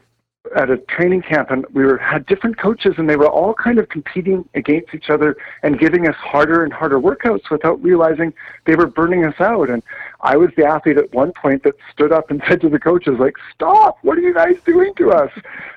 at 0.55 0.69
a 0.69 0.77
training 0.77 1.21
camp, 1.21 1.51
and 1.51 1.65
we 1.73 1.83
were 1.83 1.97
had 1.97 2.25
different 2.25 2.57
coaches, 2.57 2.95
and 2.97 3.09
they 3.09 3.15
were 3.15 3.27
all 3.27 3.53
kind 3.53 3.79
of 3.79 3.89
competing 3.89 4.47
against 4.53 4.93
each 4.93 5.09
other 5.09 5.35
and 5.63 5.79
giving 5.79 6.07
us 6.07 6.15
harder 6.15 6.63
and 6.63 6.73
harder 6.73 6.99
workouts 6.99 7.49
without 7.49 7.81
realizing 7.83 8.33
they 8.65 8.75
were 8.75 8.87
burning 8.87 9.25
us 9.25 9.39
out. 9.39 9.69
And 9.69 9.83
I 10.21 10.37
was 10.37 10.49
the 10.55 10.65
athlete 10.65 10.97
at 10.97 11.13
one 11.13 11.31
point 11.33 11.63
that 11.63 11.75
stood 11.91 12.11
up 12.11 12.29
and 12.29 12.41
said 12.47 12.61
to 12.61 12.69
the 12.69 12.79
coaches, 12.79 13.19
like, 13.19 13.35
"Stop! 13.53 13.97
What 14.01 14.17
are 14.17 14.21
you 14.21 14.33
guys 14.33 14.55
doing 14.65 14.93
to 14.95 15.11
us?" 15.11 15.31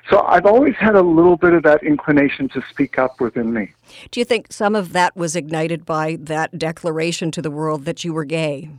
So 0.09 0.21
I've 0.21 0.45
always 0.45 0.75
had 0.75 0.95
a 0.95 1.01
little 1.01 1.37
bit 1.37 1.53
of 1.53 1.63
that 1.63 1.83
inclination 1.83 2.49
to 2.49 2.63
speak 2.69 2.99
up 2.99 3.19
within 3.19 3.53
me. 3.53 3.71
Do 4.11 4.19
you 4.19 4.25
think 4.25 4.51
some 4.51 4.75
of 4.75 4.93
that 4.93 5.15
was 5.15 5.35
ignited 5.35 5.85
by 5.85 6.17
that 6.19 6.57
declaration 6.57 7.31
to 7.31 7.41
the 7.41 7.51
world 7.51 7.85
that 7.85 8.03
you 8.03 8.13
were 8.13 8.25
gay? 8.25 8.69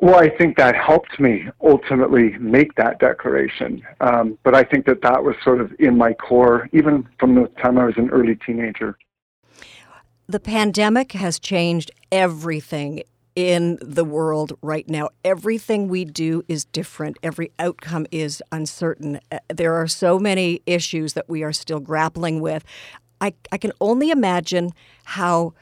Well, 0.00 0.16
I 0.16 0.28
think 0.28 0.56
that 0.56 0.74
helped 0.76 1.18
me 1.20 1.48
ultimately 1.62 2.36
make 2.38 2.74
that 2.74 2.98
declaration. 2.98 3.82
Um, 4.00 4.38
but 4.42 4.54
I 4.54 4.64
think 4.64 4.86
that 4.86 5.02
that 5.02 5.22
was 5.22 5.36
sort 5.42 5.60
of 5.60 5.72
in 5.78 5.96
my 5.96 6.12
core, 6.14 6.68
even 6.72 7.08
from 7.18 7.34
the 7.34 7.48
time 7.62 7.78
I 7.78 7.86
was 7.86 7.96
an 7.96 8.10
early 8.10 8.36
teenager. 8.46 8.98
The 10.26 10.40
pandemic 10.40 11.12
has 11.12 11.38
changed 11.38 11.90
everything 12.10 13.02
in 13.36 13.78
the 13.82 14.04
world 14.04 14.56
right 14.62 14.88
now. 14.88 15.10
Everything 15.24 15.88
we 15.88 16.04
do 16.04 16.44
is 16.48 16.64
different. 16.64 17.18
Every 17.22 17.50
outcome 17.58 18.06
is 18.10 18.42
uncertain. 18.52 19.20
Uh, 19.30 19.38
there 19.48 19.74
are 19.74 19.88
so 19.88 20.18
many 20.18 20.62
issues 20.66 21.14
that 21.14 21.28
we 21.28 21.42
are 21.42 21.52
still 21.52 21.80
grappling 21.80 22.40
with. 22.40 22.64
I, 23.20 23.34
I 23.50 23.58
can 23.58 23.72
only 23.80 24.10
imagine 24.10 24.72
how 25.04 25.54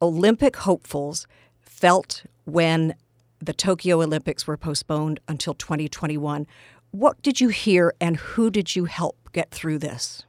Olympic 0.00 0.56
hopefuls 0.56 1.26
felt 1.60 2.24
when 2.44 2.94
the 3.40 3.52
Tokyo 3.52 4.02
Olympics 4.02 4.46
were 4.46 4.56
postponed 4.56 5.20
until 5.28 5.54
2021. 5.54 6.46
What 6.90 7.20
did 7.22 7.40
you 7.40 7.48
hear 7.48 7.94
and 8.00 8.16
who 8.16 8.50
did 8.50 8.74
you 8.74 8.86
help 8.86 9.16
get 9.32 9.50
through 9.50 9.78
this? 9.78 10.24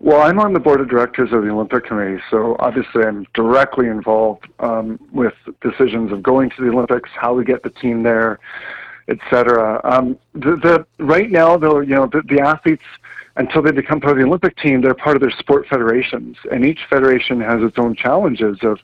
Well, 0.00 0.20
I'm 0.20 0.38
on 0.38 0.52
the 0.52 0.60
board 0.60 0.80
of 0.80 0.88
directors 0.88 1.32
of 1.32 1.42
the 1.42 1.50
Olympic 1.50 1.86
Committee, 1.86 2.22
so 2.30 2.56
obviously 2.58 3.04
I'm 3.04 3.26
directly 3.32 3.86
involved 3.86 4.46
um, 4.58 4.98
with 5.12 5.34
decisions 5.62 6.12
of 6.12 6.22
going 6.22 6.50
to 6.50 6.62
the 6.62 6.68
Olympics, 6.68 7.10
how 7.14 7.32
we 7.34 7.44
get 7.44 7.62
the 7.62 7.70
team 7.70 8.02
there, 8.02 8.38
etc. 9.08 9.80
Um, 9.84 10.18
the, 10.34 10.56
the 10.98 11.04
right 11.04 11.30
now, 11.30 11.56
though, 11.56 11.80
you 11.80 11.94
know, 11.94 12.06
the, 12.06 12.22
the 12.28 12.40
athletes 12.40 12.82
until 13.36 13.62
they 13.62 13.72
become 13.72 14.00
part 14.00 14.12
of 14.12 14.18
the 14.18 14.26
Olympic 14.28 14.56
team, 14.58 14.80
they're 14.80 14.94
part 14.94 15.16
of 15.16 15.22
their 15.22 15.32
sport 15.38 15.66
federations, 15.68 16.36
and 16.52 16.64
each 16.64 16.80
federation 16.88 17.40
has 17.40 17.62
its 17.62 17.76
own 17.78 17.94
challenges 17.96 18.58
of 18.62 18.78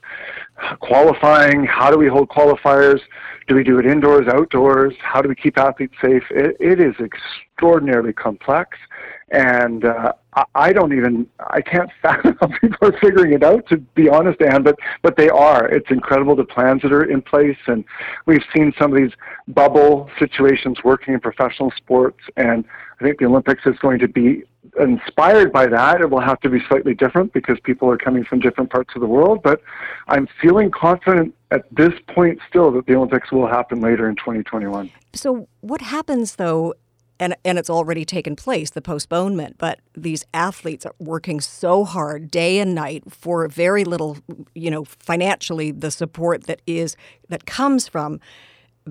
qualifying. 0.79 1.63
How 1.65 1.89
do 1.89 1.97
we 1.97 2.07
hold 2.07 2.29
qualifiers? 2.29 2.99
Do 3.47 3.55
we 3.55 3.63
do 3.63 3.79
it 3.79 3.85
indoors, 3.85 4.27
outdoors? 4.27 4.93
How 5.01 5.21
do 5.21 5.29
we 5.29 5.35
keep 5.35 5.57
athletes 5.57 5.95
safe? 6.01 6.23
it, 6.31 6.57
it 6.59 6.79
is 6.79 6.95
extraordinarily 6.99 8.13
complex, 8.13 8.77
and 9.31 9.85
uh, 9.85 10.13
I 10.33 10.43
I 10.55 10.73
don't 10.73 10.93
even 10.93 11.27
I 11.39 11.61
can't 11.61 11.89
fathom 12.01 12.37
how 12.39 12.47
people 12.59 12.87
are 12.87 12.97
figuring 12.99 13.33
it 13.33 13.43
out. 13.43 13.67
To 13.69 13.77
be 13.77 14.09
honest, 14.09 14.41
Anne, 14.41 14.63
but 14.63 14.75
but 15.01 15.15
they 15.17 15.29
are. 15.29 15.67
It's 15.67 15.89
incredible 15.89 16.35
the 16.35 16.45
plans 16.45 16.81
that 16.83 16.93
are 16.93 17.03
in 17.03 17.21
place, 17.21 17.57
and 17.67 17.83
we've 18.25 18.43
seen 18.55 18.73
some 18.79 18.91
of 18.93 18.97
these 18.97 19.11
bubble 19.49 20.09
situations 20.19 20.77
working 20.83 21.13
in 21.13 21.19
professional 21.19 21.71
sports, 21.77 22.19
and 22.37 22.65
I 23.01 23.03
think 23.03 23.19
the 23.19 23.25
Olympics 23.25 23.63
is 23.65 23.77
going 23.79 23.97
to 23.99 24.07
be 24.07 24.43
inspired 24.79 25.51
by 25.51 25.65
that. 25.65 26.01
It 26.01 26.11
will 26.11 26.21
have 26.21 26.39
to 26.41 26.49
be 26.49 26.59
slightly 26.67 26.93
different 26.93 27.33
because 27.33 27.59
people 27.63 27.89
are 27.89 27.97
coming 27.97 28.23
from 28.23 28.39
different 28.39 28.69
parts 28.69 28.91
of 28.93 29.01
the 29.01 29.07
world, 29.07 29.41
but 29.43 29.61
I'm 30.07 30.27
feeling 30.39 30.69
confident 30.69 31.33
at 31.49 31.63
this 31.71 31.93
point 32.13 32.39
still 32.47 32.71
that 32.73 32.85
the 32.85 32.95
Olympics 32.95 33.31
will 33.31 33.47
happen 33.47 33.81
later 33.81 34.07
in 34.07 34.15
2021. 34.17 34.91
So, 35.13 35.47
what 35.61 35.81
happens 35.81 36.35
though 36.35 36.75
and 37.19 37.35
and 37.43 37.57
it's 37.57 37.69
already 37.69 38.03
taken 38.05 38.35
place 38.35 38.71
the 38.71 38.81
postponement 38.81 39.57
but 39.59 39.79
these 39.95 40.25
athletes 40.33 40.87
are 40.87 40.95
working 40.97 41.39
so 41.39 41.83
hard 41.85 42.31
day 42.31 42.57
and 42.57 42.73
night 42.73 43.03
for 43.09 43.47
very 43.47 43.83
little 43.83 44.17
you 44.55 44.71
know 44.71 44.83
financially 44.85 45.69
the 45.69 45.91
support 45.91 46.45
that 46.45 46.61
is 46.65 46.95
that 47.29 47.45
comes 47.45 47.87
from 47.87 48.19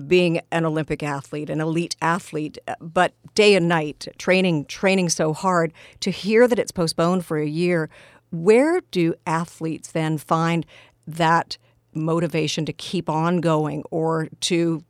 being 0.07 0.39
an 0.51 0.65
olympic 0.65 1.03
athlete 1.03 1.49
an 1.49 1.59
elite 1.59 1.95
athlete 2.01 2.57
but 2.79 3.13
day 3.35 3.55
and 3.55 3.67
night 3.67 4.07
training 4.17 4.65
training 4.65 5.09
so 5.09 5.33
hard 5.33 5.73
to 5.99 6.11
hear 6.11 6.47
that 6.47 6.59
it's 6.59 6.71
postponed 6.71 7.25
for 7.25 7.37
a 7.37 7.47
year 7.47 7.89
where 8.29 8.81
do 8.91 9.13
athletes 9.27 9.91
then 9.91 10.17
find 10.17 10.65
that 11.05 11.57
motivation 11.93 12.65
to 12.65 12.71
keep 12.71 13.09
on 13.09 13.41
going 13.41 13.83
or 13.91 14.29
to 14.39 14.83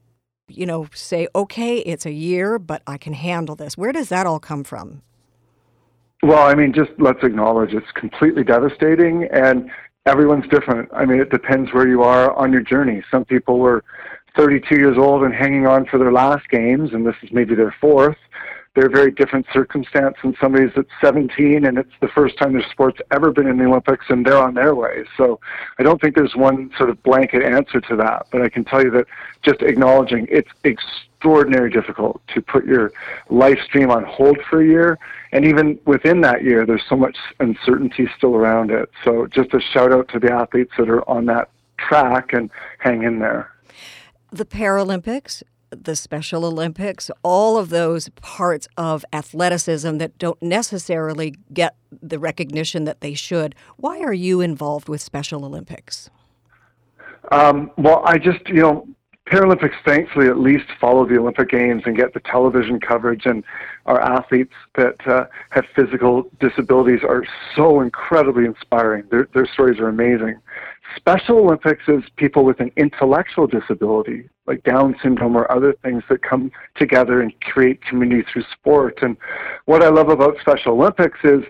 you 0.55 0.65
know, 0.65 0.87
say, 0.93 1.27
okay, 1.35 1.77
it's 1.79 2.05
a 2.05 2.11
year, 2.11 2.59
but 2.59 2.81
I 2.85 2.97
can 2.97 3.13
handle 3.13 3.55
this? 3.55 3.77
Where 3.77 3.91
does 3.91 4.09
that 4.09 4.25
all 4.25 4.39
come 4.39 4.63
from? 4.63 5.01
Well, 6.23 6.47
I 6.47 6.53
mean, 6.53 6.73
just 6.73 6.91
let's 6.99 7.23
acknowledge 7.23 7.73
it's 7.73 7.91
completely 7.93 8.43
devastating 8.43 9.27
and 9.31 9.71
everyone's 10.05 10.47
different. 10.49 10.89
I 10.93 11.05
mean, 11.05 11.19
it 11.19 11.31
depends 11.31 11.73
where 11.73 11.87
you 11.87 12.03
are 12.03 12.33
on 12.35 12.51
your 12.51 12.61
journey. 12.61 13.03
Some 13.09 13.25
people 13.25 13.59
were 13.59 13.83
32 14.35 14.75
years 14.75 14.97
old 14.97 15.23
and 15.23 15.33
hanging 15.33 15.67
on 15.67 15.85
for 15.85 15.97
their 15.97 16.11
last 16.11 16.49
games, 16.49 16.93
and 16.93 17.05
this 17.05 17.15
is 17.21 17.31
maybe 17.31 17.55
their 17.55 17.75
fourth 17.79 18.17
they're 18.73 18.87
a 18.87 18.89
very 18.89 19.11
different 19.11 19.45
circumstance 19.51 20.15
than 20.23 20.35
somebody 20.39 20.65
that's 20.73 20.89
17 21.01 21.65
and 21.65 21.77
it's 21.77 21.91
the 21.99 22.07
first 22.07 22.37
time 22.37 22.53
their 22.53 22.65
sport's 22.71 23.01
ever 23.11 23.31
been 23.31 23.47
in 23.47 23.57
the 23.57 23.65
Olympics 23.65 24.05
and 24.09 24.25
they're 24.25 24.37
on 24.37 24.53
their 24.53 24.73
way. 24.73 25.03
So 25.17 25.39
I 25.77 25.83
don't 25.83 25.99
think 25.99 26.15
there's 26.15 26.35
one 26.35 26.71
sort 26.77 26.89
of 26.89 27.01
blanket 27.03 27.43
answer 27.43 27.81
to 27.81 27.95
that, 27.97 28.27
but 28.31 28.41
I 28.41 28.49
can 28.49 28.63
tell 28.63 28.81
you 28.81 28.89
that 28.91 29.07
just 29.41 29.61
acknowledging 29.61 30.25
it's 30.31 30.49
extraordinarily 30.63 31.69
difficult 31.69 32.21
to 32.33 32.41
put 32.41 32.65
your 32.65 32.93
life 33.29 33.59
stream 33.65 33.91
on 33.91 34.05
hold 34.05 34.37
for 34.49 34.61
a 34.61 34.65
year. 34.65 34.97
And 35.33 35.43
even 35.43 35.77
within 35.85 36.21
that 36.21 36.43
year, 36.43 36.65
there's 36.65 36.83
so 36.87 36.95
much 36.95 37.17
uncertainty 37.41 38.07
still 38.17 38.35
around 38.35 38.71
it. 38.71 38.89
So 39.03 39.27
just 39.27 39.53
a 39.53 39.59
shout 39.59 39.91
out 39.91 40.07
to 40.09 40.19
the 40.19 40.31
athletes 40.31 40.71
that 40.77 40.89
are 40.89 41.07
on 41.09 41.25
that 41.25 41.49
track 41.77 42.31
and 42.31 42.49
hang 42.79 43.03
in 43.03 43.19
there. 43.19 43.51
The 44.31 44.45
Paralympics 44.45 45.43
the 45.71 45.95
Special 45.95 46.45
Olympics, 46.45 47.09
all 47.23 47.57
of 47.57 47.69
those 47.69 48.09
parts 48.09 48.67
of 48.77 49.05
athleticism 49.13 49.97
that 49.97 50.17
don't 50.17 50.41
necessarily 50.41 51.35
get 51.53 51.75
the 52.01 52.19
recognition 52.19 52.83
that 52.83 53.01
they 53.01 53.13
should. 53.13 53.55
Why 53.77 54.01
are 54.01 54.13
you 54.13 54.41
involved 54.41 54.89
with 54.89 55.01
Special 55.01 55.45
Olympics? 55.45 56.09
Um, 57.31 57.71
well, 57.77 58.01
I 58.05 58.17
just, 58.17 58.47
you 58.49 58.61
know, 58.61 58.87
Paralympics 59.27 59.75
thankfully 59.85 60.27
at 60.27 60.37
least 60.39 60.65
follow 60.79 61.07
the 61.07 61.17
Olympic 61.17 61.49
Games 61.49 61.83
and 61.85 61.95
get 61.95 62.13
the 62.13 62.19
television 62.19 62.81
coverage, 62.81 63.25
and 63.25 63.45
our 63.85 64.01
athletes 64.01 64.53
that 64.75 64.95
uh, 65.07 65.25
have 65.51 65.63
physical 65.73 66.29
disabilities 66.41 66.99
are 67.07 67.23
so 67.55 67.79
incredibly 67.79 68.43
inspiring. 68.43 69.05
Their, 69.09 69.29
their 69.33 69.45
stories 69.45 69.79
are 69.79 69.87
amazing. 69.87 70.35
Special 70.95 71.37
Olympics 71.37 71.83
is 71.87 72.03
people 72.17 72.43
with 72.43 72.59
an 72.59 72.71
intellectual 72.75 73.47
disability, 73.47 74.29
like 74.47 74.63
Down 74.63 74.95
syndrome 75.01 75.35
or 75.35 75.51
other 75.51 75.73
things 75.83 76.03
that 76.09 76.21
come 76.21 76.51
together 76.75 77.21
and 77.21 77.33
create 77.41 77.81
community 77.83 78.27
through 78.31 78.43
sport. 78.51 78.99
And 79.01 79.17
what 79.65 79.83
I 79.83 79.89
love 79.89 80.09
about 80.09 80.39
Special 80.41 80.73
Olympics 80.73 81.19
is 81.23 81.43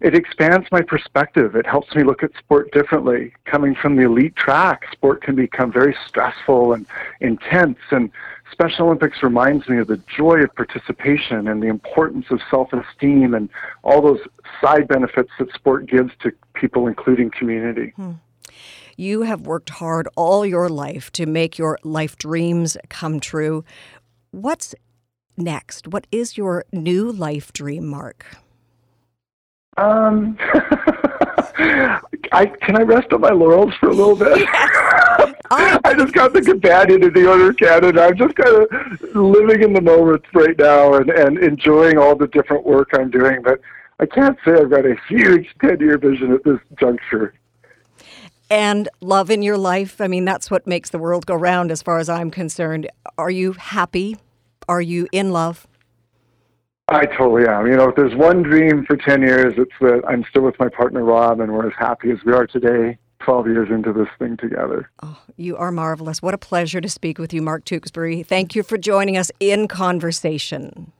it 0.00 0.14
expands 0.14 0.66
my 0.70 0.80
perspective. 0.80 1.56
It 1.56 1.66
helps 1.66 1.94
me 1.94 2.04
look 2.04 2.22
at 2.22 2.30
sport 2.38 2.70
differently. 2.72 3.32
Coming 3.44 3.74
from 3.74 3.96
the 3.96 4.02
elite 4.02 4.36
track, 4.36 4.84
sport 4.92 5.22
can 5.22 5.34
become 5.34 5.72
very 5.72 5.96
stressful 6.06 6.72
and 6.72 6.86
intense. 7.20 7.78
And 7.90 8.10
Special 8.52 8.86
Olympics 8.86 9.22
reminds 9.22 9.68
me 9.68 9.78
of 9.78 9.88
the 9.88 10.00
joy 10.16 10.42
of 10.42 10.54
participation 10.54 11.48
and 11.48 11.62
the 11.62 11.66
importance 11.66 12.26
of 12.30 12.40
self 12.48 12.72
esteem 12.72 13.34
and 13.34 13.48
all 13.82 14.00
those 14.00 14.20
side 14.60 14.88
benefits 14.88 15.30
that 15.38 15.52
sport 15.52 15.86
gives 15.86 16.12
to 16.22 16.32
people, 16.54 16.86
including 16.86 17.30
community. 17.30 17.92
Hmm. 17.96 18.12
You 19.00 19.22
have 19.22 19.42
worked 19.42 19.70
hard 19.70 20.08
all 20.16 20.44
your 20.44 20.68
life 20.68 21.12
to 21.12 21.24
make 21.24 21.56
your 21.56 21.78
life 21.84 22.18
dreams 22.18 22.76
come 22.88 23.20
true. 23.20 23.64
What's 24.32 24.74
next? 25.36 25.86
What 25.86 26.08
is 26.10 26.36
your 26.36 26.64
new 26.72 27.12
life 27.12 27.52
dream, 27.52 27.86
Mark? 27.86 28.26
Um, 29.76 30.36
I 32.32 32.46
can 32.60 32.76
I 32.76 32.82
rest 32.82 33.12
on 33.12 33.20
my 33.20 33.30
laurels 33.30 33.72
for 33.78 33.88
a 33.88 33.94
little 33.94 34.16
bit? 34.16 34.36
Yes. 34.36 35.34
I 35.52 35.94
just 35.96 36.12
got 36.12 36.32
the 36.32 36.42
companion 36.42 37.04
in 37.04 37.12
the 37.12 37.30
Order 37.30 37.50
of 37.50 37.56
Canada. 37.56 38.02
I'm 38.02 38.16
just 38.16 38.34
kind 38.34 38.66
of 38.66 39.14
living 39.14 39.62
in 39.62 39.74
the 39.74 39.80
moment 39.80 40.24
right 40.34 40.58
now 40.58 40.94
and, 40.94 41.08
and 41.10 41.38
enjoying 41.38 41.98
all 41.98 42.16
the 42.16 42.26
different 42.26 42.66
work 42.66 42.88
I'm 42.94 43.12
doing. 43.12 43.42
But 43.42 43.60
I 44.00 44.06
can't 44.06 44.36
say 44.44 44.54
I've 44.54 44.70
got 44.70 44.84
a 44.84 44.96
huge 45.08 45.54
10 45.60 45.78
year 45.78 45.98
vision 45.98 46.32
at 46.32 46.42
this 46.42 46.58
juncture 46.80 47.32
and 48.50 48.88
love 49.00 49.30
in 49.30 49.42
your 49.42 49.58
life. 49.58 50.00
I 50.00 50.08
mean, 50.08 50.24
that's 50.24 50.50
what 50.50 50.66
makes 50.66 50.90
the 50.90 50.98
world 50.98 51.26
go 51.26 51.34
round, 51.34 51.70
as 51.70 51.82
far 51.82 51.98
as 51.98 52.08
I'm 52.08 52.30
concerned. 52.30 52.88
Are 53.16 53.30
you 53.30 53.52
happy? 53.52 54.16
Are 54.68 54.80
you 54.80 55.08
in 55.12 55.32
love? 55.32 55.66
I 56.88 57.04
totally 57.04 57.46
am. 57.46 57.66
You 57.66 57.76
know, 57.76 57.88
if 57.88 57.96
there's 57.96 58.14
one 58.14 58.42
dream 58.42 58.84
for 58.86 58.96
10 58.96 59.20
years, 59.20 59.54
it's 59.58 59.72
that 59.80 60.02
I'm 60.08 60.24
still 60.30 60.42
with 60.42 60.58
my 60.58 60.68
partner, 60.68 61.04
Rob, 61.04 61.40
and 61.40 61.52
we're 61.52 61.66
as 61.66 61.74
happy 61.78 62.10
as 62.10 62.18
we 62.24 62.32
are 62.32 62.46
today, 62.46 62.96
12 63.20 63.46
years 63.46 63.68
into 63.70 63.92
this 63.92 64.08
thing 64.18 64.38
together. 64.38 64.90
Oh, 65.02 65.20
you 65.36 65.56
are 65.58 65.70
marvelous. 65.70 66.22
What 66.22 66.32
a 66.32 66.38
pleasure 66.38 66.80
to 66.80 66.88
speak 66.88 67.18
with 67.18 67.34
you, 67.34 67.42
Mark 67.42 67.66
Tewksbury. 67.66 68.22
Thank 68.22 68.54
you 68.54 68.62
for 68.62 68.78
joining 68.78 69.18
us 69.18 69.30
in 69.38 69.68
conversation. 69.68 70.92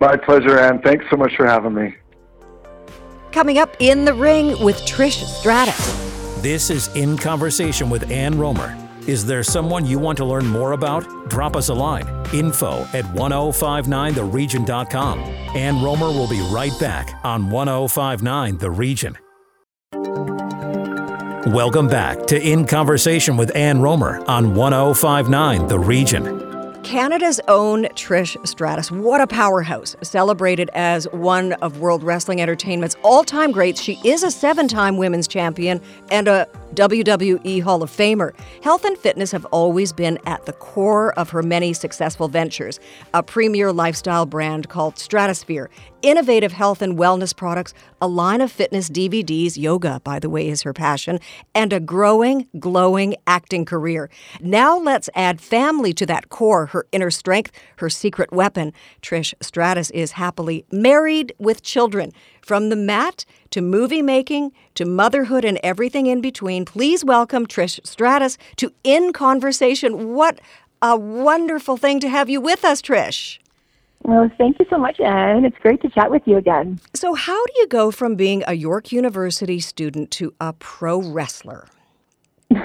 My 0.00 0.16
pleasure, 0.16 0.58
Anne. 0.58 0.80
Thanks 0.80 1.04
so 1.10 1.16
much 1.18 1.32
for 1.36 1.46
having 1.46 1.74
me. 1.74 1.94
Coming 3.32 3.58
up 3.58 3.76
in 3.80 4.06
the 4.06 4.14
ring 4.14 4.58
with 4.64 4.76
Trish 4.86 5.22
Stratus. 5.24 6.09
This 6.42 6.70
is 6.70 6.88
In 6.96 7.18
Conversation 7.18 7.90
with 7.90 8.10
Ann 8.10 8.32
Rohmer. 8.32 8.74
Is 9.06 9.26
there 9.26 9.42
someone 9.42 9.84
you 9.84 9.98
want 9.98 10.16
to 10.16 10.24
learn 10.24 10.46
more 10.46 10.72
about? 10.72 11.28
Drop 11.28 11.54
us 11.54 11.68
a 11.68 11.74
line. 11.74 12.06
Info 12.32 12.80
at 12.94 13.04
1059theregion.com. 13.04 15.18
Ann 15.18 15.74
Rohmer 15.74 16.14
will 16.14 16.30
be 16.30 16.40
right 16.50 16.72
back 16.80 17.14
on 17.24 17.50
1059 17.50 18.56
The 18.56 18.70
Region. 18.70 19.18
Welcome 21.52 21.88
back 21.88 22.26
to 22.28 22.40
In 22.40 22.66
Conversation 22.66 23.36
with 23.36 23.54
Ann 23.54 23.80
Rohmer 23.80 24.26
on 24.26 24.54
1059 24.54 25.66
The 25.66 25.78
Region. 25.78 26.49
Canada's 26.82 27.40
own 27.46 27.84
Trish 27.94 28.36
Stratus. 28.46 28.90
What 28.90 29.20
a 29.20 29.26
powerhouse. 29.26 29.94
Celebrated 30.02 30.70
as 30.72 31.06
one 31.12 31.52
of 31.54 31.78
World 31.78 32.02
Wrestling 32.02 32.40
Entertainment's 32.40 32.96
all 33.02 33.22
time 33.22 33.52
greats, 33.52 33.80
she 33.80 34.00
is 34.04 34.22
a 34.22 34.30
seven 34.30 34.66
time 34.66 34.96
women's 34.96 35.28
champion 35.28 35.80
and 36.10 36.26
a 36.26 36.48
WWE 36.74 37.62
Hall 37.62 37.82
of 37.82 37.90
Famer. 37.90 38.32
Health 38.62 38.84
and 38.84 38.96
fitness 38.96 39.30
have 39.32 39.44
always 39.46 39.92
been 39.92 40.18
at 40.26 40.46
the 40.46 40.52
core 40.52 41.12
of 41.18 41.30
her 41.30 41.42
many 41.42 41.72
successful 41.72 42.28
ventures. 42.28 42.80
A 43.12 43.22
premier 43.22 43.72
lifestyle 43.72 44.24
brand 44.24 44.68
called 44.68 44.94
Stratusphere, 44.94 45.68
innovative 46.02 46.52
health 46.52 46.82
and 46.82 46.98
wellness 46.98 47.34
products, 47.34 47.74
a 48.00 48.08
line 48.08 48.40
of 48.40 48.50
fitness 48.50 48.88
DVDs, 48.88 49.56
yoga, 49.56 50.00
by 50.04 50.18
the 50.18 50.30
way, 50.30 50.48
is 50.48 50.62
her 50.62 50.72
passion, 50.72 51.18
and 51.54 51.72
a 51.72 51.80
growing, 51.80 52.46
glowing 52.58 53.16
acting 53.26 53.64
career. 53.64 54.10
Now 54.40 54.78
let's 54.78 55.08
add 55.14 55.40
family 55.40 55.92
to 55.94 56.06
that 56.06 56.28
core, 56.28 56.66
her 56.66 56.86
inner 56.92 57.10
strength, 57.10 57.52
her 57.76 57.90
secret 57.90 58.32
weapon. 58.32 58.72
Trish 59.02 59.34
Stratus 59.40 59.90
is 59.90 60.12
happily 60.12 60.64
married 60.70 61.32
with 61.38 61.62
children. 61.62 62.12
From 62.42 62.68
the 62.68 62.76
mat 62.76 63.24
to 63.50 63.60
movie 63.60 64.02
making 64.02 64.52
to 64.74 64.84
motherhood 64.84 65.44
and 65.44 65.58
everything 65.62 66.06
in 66.06 66.20
between, 66.20 66.64
please 66.64 67.04
welcome 67.04 67.46
Trish 67.46 67.78
Stratus 67.86 68.38
to 68.56 68.72
In 68.84 69.12
Conversation. 69.12 70.14
What 70.14 70.40
a 70.82 70.96
wonderful 70.96 71.76
thing 71.76 72.00
to 72.00 72.08
have 72.08 72.30
you 72.30 72.40
with 72.40 72.64
us, 72.64 72.80
Trish. 72.80 73.38
Well, 74.02 74.30
thank 74.38 74.58
you 74.58 74.66
so 74.70 74.78
much, 74.78 74.98
Anne. 75.00 75.44
It's 75.44 75.58
great 75.58 75.82
to 75.82 75.88
chat 75.90 76.10
with 76.10 76.22
you 76.26 76.36
again. 76.36 76.80
So, 76.94 77.14
how 77.14 77.44
do 77.46 77.52
you 77.56 77.66
go 77.66 77.90
from 77.90 78.16
being 78.16 78.42
a 78.46 78.54
York 78.54 78.92
University 78.92 79.60
student 79.60 80.10
to 80.12 80.34
a 80.40 80.52
pro 80.54 81.00
wrestler? 81.00 81.68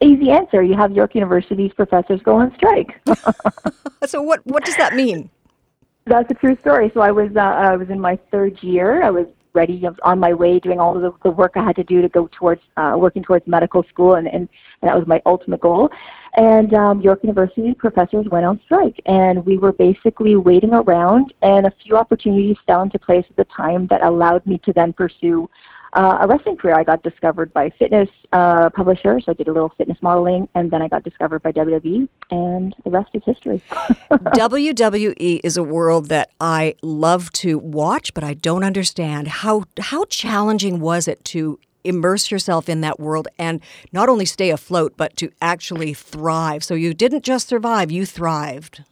Easy 0.00 0.30
answer. 0.30 0.62
You 0.62 0.74
have 0.76 0.92
York 0.92 1.14
University's 1.14 1.72
professors 1.72 2.20
go 2.22 2.36
on 2.36 2.54
strike. 2.56 3.00
so, 4.06 4.20
what, 4.20 4.44
what 4.46 4.64
does 4.64 4.76
that 4.76 4.94
mean? 4.94 5.30
That's 6.06 6.30
a 6.30 6.34
true 6.34 6.56
story. 6.60 6.90
So 6.94 7.00
I 7.00 7.10
was 7.10 7.30
uh, 7.36 7.40
I 7.40 7.76
was 7.76 7.90
in 7.90 8.00
my 8.00 8.16
third 8.30 8.62
year. 8.62 9.02
I 9.02 9.10
was 9.10 9.26
ready. 9.56 9.80
I 9.84 9.88
was 9.88 9.98
on 10.02 10.20
my 10.20 10.32
way 10.32 10.60
doing 10.60 10.78
all 10.78 10.94
the, 10.94 11.12
the 11.24 11.30
work 11.30 11.52
I 11.56 11.64
had 11.64 11.74
to 11.76 11.84
do 11.84 12.02
to 12.02 12.08
go 12.08 12.28
towards 12.38 12.60
uh, 12.76 12.94
working 12.96 13.24
towards 13.24 13.46
medical 13.48 13.82
school, 13.84 14.14
and, 14.14 14.28
and, 14.28 14.48
and 14.80 14.88
that 14.88 14.96
was 14.96 15.06
my 15.08 15.20
ultimate 15.26 15.60
goal. 15.60 15.90
And 16.36 16.74
um, 16.74 17.00
York 17.00 17.20
University 17.22 17.72
professors 17.74 18.26
went 18.30 18.44
on 18.44 18.60
strike, 18.66 19.00
and 19.06 19.44
we 19.44 19.56
were 19.56 19.72
basically 19.72 20.36
waiting 20.36 20.74
around, 20.74 21.32
and 21.42 21.66
a 21.66 21.72
few 21.82 21.96
opportunities 21.96 22.56
fell 22.66 22.82
into 22.82 22.98
place 22.98 23.24
at 23.28 23.36
the 23.36 23.46
time 23.46 23.86
that 23.88 24.02
allowed 24.02 24.46
me 24.46 24.58
to 24.58 24.72
then 24.74 24.92
pursue 24.92 25.48
uh, 25.92 26.18
a 26.20 26.26
wrestling 26.26 26.56
career. 26.56 26.74
I 26.74 26.84
got 26.84 27.02
discovered 27.02 27.52
by 27.52 27.70
fitness 27.70 28.08
uh, 28.32 28.70
publisher, 28.70 29.20
so 29.20 29.32
I 29.32 29.34
did 29.34 29.48
a 29.48 29.52
little 29.52 29.72
fitness 29.76 29.98
modeling, 30.02 30.48
and 30.54 30.70
then 30.70 30.82
I 30.82 30.88
got 30.88 31.04
discovered 31.04 31.42
by 31.42 31.52
WWE, 31.52 32.08
and 32.30 32.74
the 32.84 32.90
rest 32.90 33.10
is 33.14 33.22
history. 33.24 33.62
WWE 34.10 35.40
is 35.42 35.56
a 35.56 35.62
world 35.62 36.08
that 36.08 36.30
I 36.40 36.74
love 36.82 37.32
to 37.32 37.58
watch, 37.58 38.14
but 38.14 38.24
I 38.24 38.34
don't 38.34 38.64
understand 38.64 39.28
how 39.28 39.64
how 39.78 40.04
challenging 40.06 40.80
was 40.80 41.08
it 41.08 41.24
to 41.26 41.58
immerse 41.84 42.30
yourself 42.30 42.68
in 42.68 42.80
that 42.80 42.98
world 42.98 43.28
and 43.38 43.60
not 43.92 44.08
only 44.08 44.24
stay 44.24 44.50
afloat, 44.50 44.94
but 44.96 45.16
to 45.16 45.30
actually 45.40 45.94
thrive. 45.94 46.64
So 46.64 46.74
you 46.74 46.94
didn't 46.94 47.24
just 47.24 47.48
survive; 47.48 47.90
you 47.90 48.04
thrived. 48.04 48.82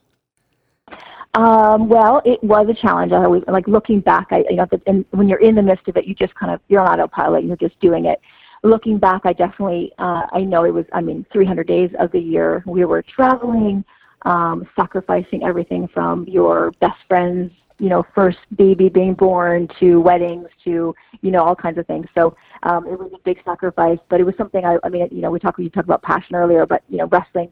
Um, 1.35 1.89
well, 1.89 2.23
it 2.25 2.43
was 2.45 2.69
a 2.69 2.75
challenge. 2.75 3.13
I 3.13 3.25
always 3.25 3.43
like 3.49 3.67
looking 3.67 4.01
back. 4.01 4.29
I 4.31 4.45
you 4.49 4.57
know, 4.57 4.67
and 4.87 5.05
when 5.11 5.29
you're 5.29 5.41
in 5.41 5.57
the 5.57 5.63
midst 5.63 5.89
of 5.89 5.97
it, 5.97 6.07
you 6.07 6.15
just 6.15 6.35
kind 6.37 6.53
of 6.53 6.61
you're 6.69 6.81
on 6.81 7.01
autopilot. 7.01 7.45
You're 7.45 7.57
just 7.57 7.79
doing 7.81 8.07
it. 8.07 8.21
Looking 8.63 8.99
back, 8.99 9.23
I 9.25 9.33
definitely 9.33 9.93
uh, 9.99 10.27
I 10.33 10.43
know 10.43 10.65
it 10.65 10.73
was. 10.73 10.87
I 10.93 11.01
mean, 11.01 11.27
300 11.33 11.67
days 11.67 11.91
of 11.99 12.13
the 12.13 12.21
year 12.21 12.63
we 12.67 12.85
were 12.85 13.03
traveling, 13.03 13.85
um, 14.23 14.65
sacrificing 14.77 15.43
everything 15.43 15.89
from 15.89 16.25
your 16.29 16.71
best 16.81 16.99
friends, 17.09 17.51
you 17.79 17.89
know, 17.89 18.07
first 18.15 18.39
baby 18.57 18.89
being 18.89 19.15
born 19.15 19.69
to 19.81 20.01
weddings 20.01 20.47
to 20.63 20.95
you 21.21 21.31
know 21.33 21.43
all 21.43 21.57
kinds 21.57 21.79
of 21.79 21.87
things. 21.89 22.07
So 22.15 22.37
um, 22.63 22.87
it 22.87 22.97
was 22.97 23.11
a 23.13 23.19
big 23.25 23.39
sacrifice, 23.45 23.99
but 24.09 24.21
it 24.21 24.25
was 24.25 24.37
something. 24.39 24.65
I, 24.65 24.79
I 24.85 24.89
mean, 24.89 25.09
you 25.11 25.21
know, 25.21 25.33
we 25.33 25.41
talked 25.41 25.59
you 25.59 25.69
talked 25.69 25.89
about 25.89 26.03
passion 26.03 26.37
earlier, 26.37 26.65
but 26.65 26.85
you 26.89 26.99
know, 26.99 27.07
wrestling 27.07 27.51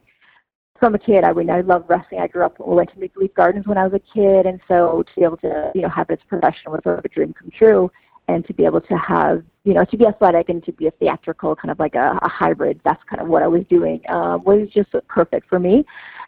from 0.82 0.96
a 0.96 0.98
kid, 0.98 1.22
I 1.22 1.32
mean, 1.32 1.48
I 1.48 1.60
love 1.60 1.84
wrestling. 1.86 2.20
I 2.20 2.26
grew 2.26 2.44
up, 2.44 2.58
we 2.58 2.74
went 2.74 2.92
to 2.92 2.98
Maple 2.98 3.22
Leaf 3.22 3.32
Gardens 3.34 3.68
when 3.68 3.78
I 3.78 3.86
was 3.86 3.92
a 3.92 4.00
kid, 4.00 4.46
and 4.46 4.58
so 4.66 5.04
to 5.04 5.14
be 5.14 5.22
able 5.22 5.36
to, 5.36 5.70
you 5.76 5.82
know, 5.82 5.88
have 5.88 6.08
this 6.08 6.18
profession 6.28 6.72
was 6.72 6.80
sort 6.82 6.98
of 6.98 7.04
a 7.04 7.08
dream 7.08 7.32
come 7.32 7.52
true, 7.56 7.88
and 8.26 8.44
to 8.48 8.52
be 8.52 8.64
able 8.64 8.80
to 8.80 8.96
have, 8.96 9.44
you 9.62 9.74
know, 9.74 9.84
to 9.84 9.96
be 9.96 10.06
athletic 10.06 10.48
and 10.48 10.64
to 10.64 10.72
be 10.72 10.88
a 10.88 10.90
theatrical 10.90 11.54
kind 11.54 11.70
of 11.70 11.78
like 11.78 11.94
a, 11.94 12.18
a 12.22 12.28
hybrid. 12.28 12.80
That's 12.82 13.00
kind 13.04 13.22
of 13.22 13.28
what 13.28 13.44
I 13.44 13.46
was 13.46 13.62
doing. 13.70 14.00
Uh, 14.08 14.38
was 14.44 14.68
just 14.74 14.90
perfect 15.06 15.48
for 15.48 15.60
me. 15.60 15.84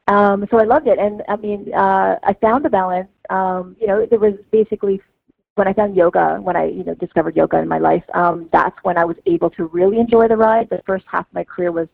Um, 0.07 0.47
so 0.53 0.61
I 0.61 0.63
loved 0.63 0.87
it, 0.87 1.01
and 1.01 1.25
I 1.29 1.35
mean, 1.35 1.75
uh, 1.75 2.15
I 2.23 2.33
found 2.41 2.65
the 2.65 2.71
balance. 2.71 3.09
Um, 3.31 3.75
you 3.81 3.89
know, 3.89 4.07
there 4.07 4.21
was 4.21 4.35
basically 4.53 5.03
when 5.57 5.67
I 5.67 5.73
found 5.73 5.97
yoga, 5.97 6.39
when 6.41 6.55
I 6.55 6.67
you 6.67 6.85
know 6.85 6.95
discovered 6.95 7.35
yoga 7.35 7.59
in 7.59 7.67
my 7.67 7.79
life, 7.79 8.05
um, 8.15 8.49
that's 8.53 8.77
when 8.85 8.99
I 8.99 9.05
was 9.05 9.17
able 9.27 9.51
to 9.51 9.65
really 9.65 9.99
enjoy 9.99 10.29
the 10.29 10.37
ride. 10.37 10.71
The 10.71 10.81
first 10.87 11.07
half 11.11 11.27
of 11.27 11.35
my 11.35 11.43
career 11.43 11.73
was 11.73 11.89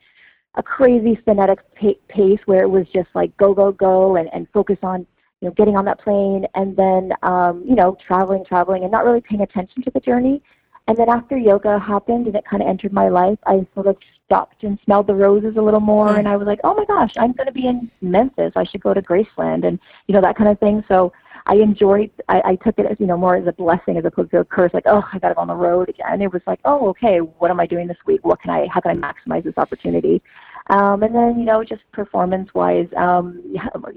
a 0.57 0.63
crazy 0.63 1.19
frenetic 1.25 1.59
pace 1.77 2.41
where 2.47 2.63
it 2.63 2.69
was 2.69 2.87
just 2.93 3.09
like 3.15 3.37
go 3.37 3.55
go 3.55 3.71
go 3.73 4.17
and, 4.17 4.29
and 4.33 4.49
focus 4.53 4.79
on 4.83 5.07
you 5.41 5.49
know 5.49 5.55
getting 5.55 5.77
on 5.77 5.85
that 5.85 6.01
plane 6.01 6.45
and 6.55 6.77
then 6.77 7.13
um, 7.23 7.65
you 7.67 7.75
know 7.75 7.97
traveling 8.07 8.45
traveling 8.45 8.83
and 8.83 8.93
not 8.93 9.05
really 9.05 9.21
paying 9.21 9.43
attention 9.43 9.83
to 9.83 9.91
the 9.91 10.01
journey. 10.01 10.43
And 10.89 10.97
then 10.97 11.09
after 11.09 11.39
yoga 11.39 11.79
happened 11.79 12.27
and 12.27 12.35
it 12.35 12.45
kind 12.51 12.63
of 12.63 12.69
entered 12.69 12.93
my 12.93 13.09
life 13.09 13.39
i 13.47 13.65
sort 13.75 13.87
of 13.87 13.97
stopped 14.25 14.65
and 14.65 14.77
smelled 14.85 15.07
the 15.07 15.15
roses 15.15 15.55
a 15.57 15.63
little 15.63 15.79
more 15.79 16.19
and 16.19 16.27
i 16.27 16.37
was 16.37 16.47
like 16.47 16.59
oh 16.65 16.75
my 16.75 16.85
gosh 16.85 17.13
i'm 17.17 17.33
going 17.33 17.47
to 17.47 17.53
be 17.53 17.69
in 17.69 17.89
memphis. 18.01 18.53
I 18.57 18.65
should 18.65 18.81
go 18.81 18.93
to 18.93 19.01
graceland 19.01 19.65
and 19.65 19.79
you 20.09 20.15
know 20.15 20.21
that 20.21 20.37
kind 20.37 20.51
of 20.51 20.59
thing. 20.59 20.83
So 20.89 21.13
I 21.51 21.55
enjoyed. 21.55 22.13
I, 22.29 22.43
I 22.45 22.57
took 22.57 22.79
it 22.79 22.87
as 22.87 22.97
you 23.01 23.07
know 23.07 23.17
more 23.17 23.35
as 23.35 23.45
a 23.49 23.53
blessing 23.53 23.97
as 23.97 24.05
opposed 24.05 24.31
to 24.31 24.39
a 24.39 24.45
curse. 24.45 24.73
Like, 24.73 24.85
oh, 24.87 25.03
I 25.13 25.19
got 25.19 25.31
to 25.31 25.35
go 25.35 25.41
on 25.41 25.49
the 25.49 25.55
road 25.57 25.89
again. 25.89 26.23
It 26.23 26.33
was 26.33 26.43
like, 26.47 26.61
oh, 26.65 26.89
okay, 26.91 27.19
what 27.19 27.51
am 27.51 27.59
I 27.59 27.67
doing 27.67 27.89
this 27.89 27.97
week? 28.07 28.25
What 28.25 28.41
can 28.41 28.51
I? 28.51 28.69
How 28.73 28.81
can 28.81 28.93
I 28.93 29.13
maximize 29.13 29.43
this 29.43 29.59
opportunity? 29.59 30.23
Um, 30.69 31.03
and 31.03 31.13
then 31.13 31.41
you 31.41 31.45
know, 31.45 31.65
just 31.65 31.83
performance-wise, 31.91 32.87
um, 32.97 33.43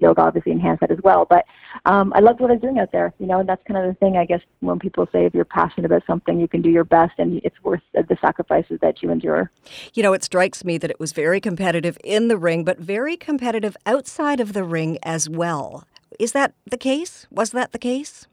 yoga 0.02 0.22
obviously 0.22 0.52
enhanced 0.52 0.82
that 0.82 0.90
as 0.90 0.98
well. 1.04 1.28
But 1.30 1.46
um, 1.86 2.12
I 2.16 2.22
loved 2.22 2.40
what 2.40 2.50
I 2.50 2.54
was 2.54 2.62
doing 2.62 2.80
out 2.80 2.92
there. 2.92 3.14
You 3.20 3.28
know, 3.28 3.40
and 3.40 3.48
that's 3.48 3.62
kind 3.68 3.78
of 3.78 3.86
the 3.86 4.00
thing. 4.00 4.18
I 4.18 4.26
guess 4.26 4.42
when 4.62 4.80
people 4.80 5.08
say 5.12 5.28
if 5.28 5.36
you're 5.36 5.46
passionate 5.46 5.86
about 5.86 6.02
something, 6.08 6.40
you 6.40 6.48
can 6.48 6.64
do 6.64 6.72
your 6.72 6.86
best, 6.86 7.14
and 7.20 7.40
it's 7.44 7.64
worth 7.64 7.84
the 7.94 8.18
sacrifices 8.20 8.80
that 8.82 9.04
you 9.04 9.12
endure. 9.12 9.52
You 9.94 10.02
know, 10.02 10.14
it 10.14 10.24
strikes 10.24 10.66
me 10.66 10.80
that 10.80 10.90
it 10.90 11.00
was 11.00 11.12
very 11.12 11.40
competitive 11.40 12.00
in 12.04 12.30
the 12.30 12.38
ring, 12.38 12.64
but 12.64 12.80
very 12.80 13.16
competitive 13.16 13.78
outside 13.86 14.40
of 14.40 14.54
the 14.54 14.64
ring 14.64 14.98
as 15.04 15.30
well. 15.30 15.86
Is 16.20 16.32
that 16.34 16.54
the 16.70 16.78
case? 16.78 17.28
Was 17.32 17.52
that 17.52 17.72
the 17.72 17.80
case? 17.80 18.28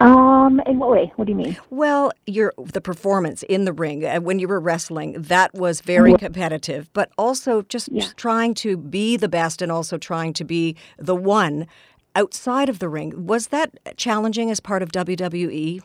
Um, 0.00 0.60
in 0.66 0.80
what 0.80 0.90
way? 0.90 1.12
What 1.16 1.26
do 1.26 1.32
you 1.32 1.36
mean? 1.36 1.56
Well, 1.70 2.10
your 2.26 2.52
the 2.58 2.80
performance 2.80 3.44
in 3.44 3.64
the 3.64 3.72
ring 3.72 4.04
uh, 4.04 4.20
when 4.20 4.40
you 4.40 4.48
were 4.48 4.58
wrestling 4.58 5.12
that 5.12 5.54
was 5.54 5.80
very 5.80 6.14
competitive, 6.14 6.92
but 6.92 7.12
also 7.16 7.62
just 7.62 7.88
yeah. 7.92 8.08
trying 8.16 8.54
to 8.54 8.76
be 8.76 9.16
the 9.16 9.28
best 9.28 9.62
and 9.62 9.70
also 9.70 9.96
trying 9.96 10.32
to 10.34 10.44
be 10.44 10.76
the 10.98 11.14
one 11.14 11.68
outside 12.16 12.68
of 12.68 12.80
the 12.80 12.88
ring. 12.88 13.26
Was 13.26 13.48
that 13.48 13.96
challenging 13.96 14.50
as 14.50 14.58
part 14.58 14.82
of 14.82 14.90
WWE? 14.90 15.80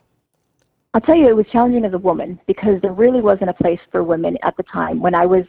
I'll 0.96 1.02
tell 1.02 1.16
you, 1.16 1.28
it 1.28 1.36
was 1.36 1.46
challenging 1.52 1.86
as 1.86 1.94
a 1.94 2.00
woman 2.00 2.40
because 2.48 2.82
there 2.82 2.92
really 2.92 3.22
wasn't 3.22 3.52
a 3.52 3.54
place 3.54 3.80
for 3.92 4.04
women 4.04 4.38
at 4.42 4.58
the 4.58 4.64
time. 4.64 5.02
When 5.02 5.14
I 5.14 5.28
was 5.28 5.46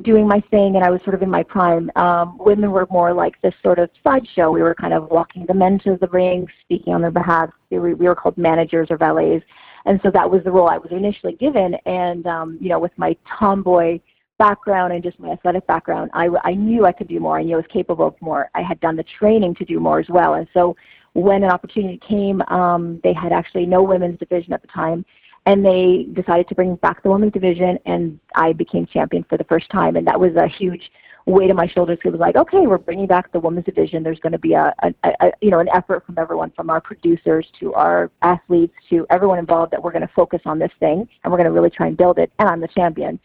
doing 0.00 0.26
my 0.26 0.40
thing 0.50 0.76
and 0.76 0.84
I 0.84 0.90
was 0.90 1.02
sort 1.02 1.14
of 1.14 1.22
in 1.22 1.28
my 1.28 1.42
prime. 1.42 1.90
Um, 1.96 2.38
women 2.38 2.70
were 2.70 2.86
more 2.90 3.12
like 3.12 3.40
this 3.42 3.52
sort 3.62 3.78
of 3.78 3.90
sideshow. 4.02 4.50
We 4.50 4.62
were 4.62 4.74
kind 4.74 4.94
of 4.94 5.10
walking 5.10 5.44
the 5.46 5.54
men 5.54 5.78
to 5.80 5.98
the 6.00 6.08
ring, 6.08 6.46
speaking 6.62 6.94
on 6.94 7.02
their 7.02 7.10
behalf. 7.10 7.50
We 7.70 7.78
were, 7.78 7.94
we 7.94 8.06
were 8.06 8.14
called 8.14 8.38
managers 8.38 8.88
or 8.90 8.96
valets. 8.96 9.44
And 9.84 10.00
so 10.02 10.10
that 10.12 10.30
was 10.30 10.42
the 10.44 10.50
role 10.50 10.68
I 10.68 10.78
was 10.78 10.92
initially 10.92 11.34
given. 11.34 11.74
And, 11.84 12.26
um, 12.26 12.56
you 12.60 12.70
know, 12.70 12.78
with 12.78 12.92
my 12.96 13.16
tomboy 13.38 14.00
background 14.38 14.92
and 14.94 15.02
just 15.02 15.18
my 15.20 15.30
athletic 15.30 15.66
background, 15.66 16.10
I, 16.14 16.28
I 16.42 16.54
knew 16.54 16.86
I 16.86 16.92
could 16.92 17.08
do 17.08 17.20
more. 17.20 17.38
I 17.38 17.42
knew 17.42 17.54
I 17.54 17.58
was 17.58 17.66
capable 17.70 18.06
of 18.06 18.14
more. 18.22 18.48
I 18.54 18.62
had 18.62 18.80
done 18.80 18.96
the 18.96 19.04
training 19.18 19.56
to 19.56 19.64
do 19.64 19.78
more 19.78 19.98
as 20.00 20.08
well. 20.08 20.34
And 20.34 20.48
so 20.54 20.74
when 21.12 21.42
an 21.42 21.50
opportunity 21.50 22.00
came, 22.08 22.40
um, 22.42 22.98
they 23.04 23.12
had 23.12 23.32
actually 23.32 23.66
no 23.66 23.82
women's 23.82 24.18
division 24.18 24.54
at 24.54 24.62
the 24.62 24.68
time 24.68 25.04
and 25.46 25.64
they 25.64 26.06
decided 26.12 26.48
to 26.48 26.54
bring 26.54 26.76
back 26.76 27.02
the 27.02 27.10
women's 27.10 27.32
division 27.32 27.78
and 27.86 28.18
I 28.34 28.52
became 28.52 28.86
champion 28.86 29.24
for 29.28 29.36
the 29.36 29.44
first 29.44 29.68
time 29.70 29.96
and 29.96 30.06
that 30.06 30.18
was 30.18 30.36
a 30.36 30.46
huge 30.46 30.90
weight 31.26 31.50
on 31.50 31.56
my 31.56 31.66
shoulders. 31.66 31.98
Because 31.98 32.10
it 32.10 32.18
was 32.18 32.20
like, 32.20 32.36
okay, 32.36 32.66
we're 32.66 32.78
bringing 32.78 33.06
back 33.06 33.32
the 33.32 33.40
women's 33.40 33.66
division. 33.66 34.02
There's 34.02 34.20
going 34.20 34.32
to 34.32 34.38
be 34.38 34.54
a, 34.54 34.74
a, 34.82 34.92
a, 35.04 35.32
you 35.40 35.50
know 35.50 35.60
an 35.60 35.68
effort 35.74 36.04
from 36.06 36.16
everyone, 36.18 36.50
from 36.50 36.70
our 36.70 36.80
producers 36.80 37.46
to 37.60 37.74
our 37.74 38.10
athletes 38.22 38.74
to 38.90 39.06
everyone 39.10 39.38
involved, 39.38 39.72
that 39.72 39.82
we're 39.82 39.92
going 39.92 40.06
to 40.06 40.14
focus 40.14 40.40
on 40.44 40.58
this 40.58 40.72
thing 40.80 41.08
and 41.22 41.32
we're 41.32 41.38
going 41.38 41.46
to 41.46 41.52
really 41.52 41.70
try 41.70 41.86
and 41.86 41.96
build 41.96 42.18
it. 42.18 42.32
And 42.38 42.48
I'm 42.48 42.60
the 42.60 42.68
champion. 42.68 43.18